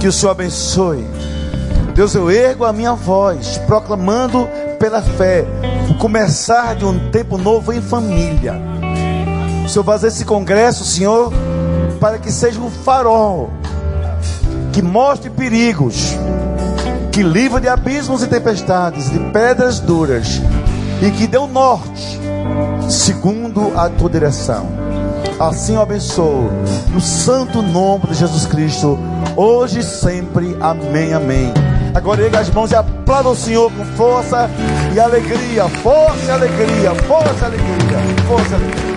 [0.00, 1.06] Que o Senhor abençoe
[1.94, 4.48] Deus, eu ergo a minha voz, proclamando
[4.78, 5.44] pela fé
[6.02, 8.60] começar de um tempo novo em família.
[9.64, 11.32] O Senhor fazer esse congresso, Senhor,
[12.00, 13.50] para que seja um farol
[14.72, 16.16] que mostre perigos,
[17.12, 20.42] que livra de abismos e tempestades, de pedras duras,
[21.00, 22.18] e que deu norte,
[22.90, 24.66] segundo a tua direção.
[25.38, 26.50] Assim eu abençoo,
[26.92, 28.98] no santo nome de Jesus Cristo,
[29.36, 30.56] hoje e sempre.
[30.60, 31.71] Amém, amém.
[31.94, 34.48] Agora erga as mãos e aplauda o Senhor com força
[34.94, 38.92] e alegria, força e alegria, força e alegria, força e alegria.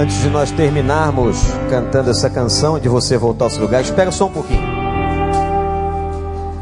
[0.00, 1.36] Antes de nós terminarmos
[1.70, 4.66] cantando essa canção, de você voltar ao seu lugar, espera só um pouquinho.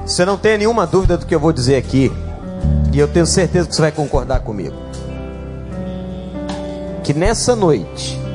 [0.07, 2.13] Você não tem nenhuma dúvida do que eu vou dizer aqui,
[2.93, 4.75] e eu tenho certeza que você vai concordar comigo.
[7.03, 8.26] Que nessa noite,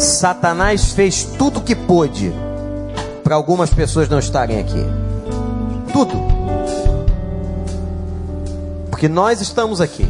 [0.00, 2.32] Satanás fez tudo o que pôde
[3.22, 4.82] para algumas pessoas não estarem aqui.
[5.92, 6.16] Tudo.
[8.88, 10.08] Porque nós estamos aqui.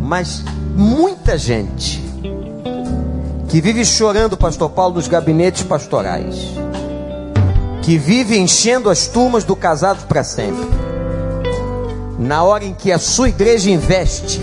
[0.00, 0.44] Mas
[0.76, 2.00] muita gente
[3.48, 6.36] que vive chorando, pastor Paulo, nos gabinetes pastorais,
[7.82, 10.68] que vive enchendo as turmas do Casados para Sempre,
[12.20, 14.40] na hora em que a sua igreja investe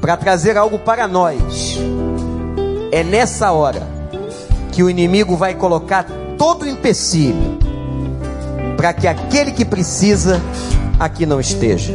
[0.00, 1.78] para trazer algo para nós,
[2.92, 3.86] é nessa hora
[4.72, 7.58] que o inimigo vai colocar todo o empecilho
[8.76, 10.40] para que aquele que precisa
[10.98, 11.92] aqui não esteja.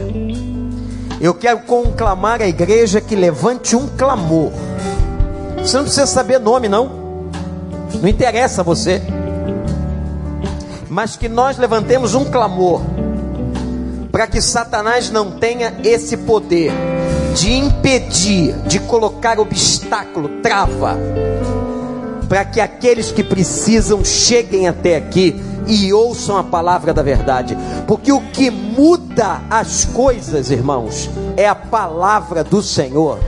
[1.19, 4.51] Eu quero conclamar a igreja que levante um clamor.
[5.57, 6.91] Você não precisa saber nome, não.
[8.01, 9.01] Não interessa a você.
[10.89, 12.81] Mas que nós levantemos um clamor
[14.11, 16.71] para que Satanás não tenha esse poder
[17.36, 20.97] de impedir, de colocar obstáculo, trava,
[22.29, 25.36] para que aqueles que precisam cheguem até aqui
[25.67, 31.55] e ouçam a palavra da verdade, porque o que muda as coisas, irmãos, é a
[31.55, 33.19] palavra do Senhor,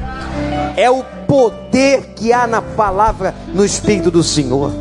[0.77, 4.71] é o poder que há na palavra, no Espírito do Senhor.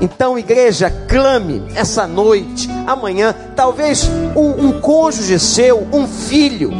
[0.00, 6.70] Então, igreja, clame essa noite, amanhã, talvez um, um cônjuge seu, um filho,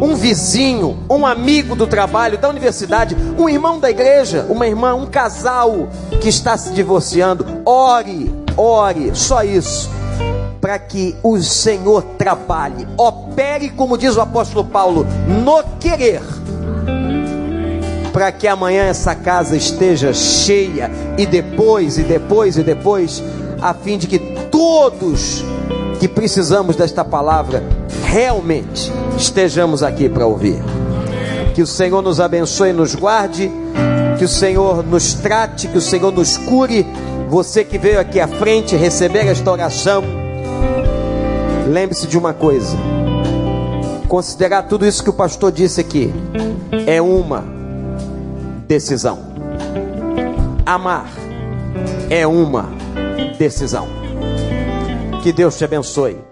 [0.00, 5.06] um vizinho, um amigo do trabalho, da universidade, um irmão da igreja, uma irmã, um
[5.06, 5.88] casal
[6.20, 9.88] que está se divorciando, ore ore, só isso,
[10.60, 16.20] para que o Senhor trabalhe, opere, como diz o apóstolo Paulo, no querer,
[18.12, 23.22] para que amanhã essa casa esteja cheia, e depois, e depois, e depois,
[23.62, 24.18] a fim de que
[24.50, 25.44] todos
[26.00, 27.62] que precisamos desta palavra
[28.08, 30.58] realmente estejamos aqui para ouvir.
[31.54, 33.50] Que o Senhor nos abençoe e nos guarde,
[34.18, 36.86] que o Senhor nos trate, que o Senhor nos cure
[37.28, 40.02] você que veio aqui à frente receber esta oração,
[41.66, 42.76] lembre-se de uma coisa:
[44.08, 46.10] considerar tudo isso que o pastor disse aqui
[46.86, 47.44] é uma
[48.66, 49.18] decisão.
[50.64, 51.10] Amar
[52.08, 52.70] é uma
[53.38, 53.86] decisão.
[55.22, 56.27] Que Deus te abençoe.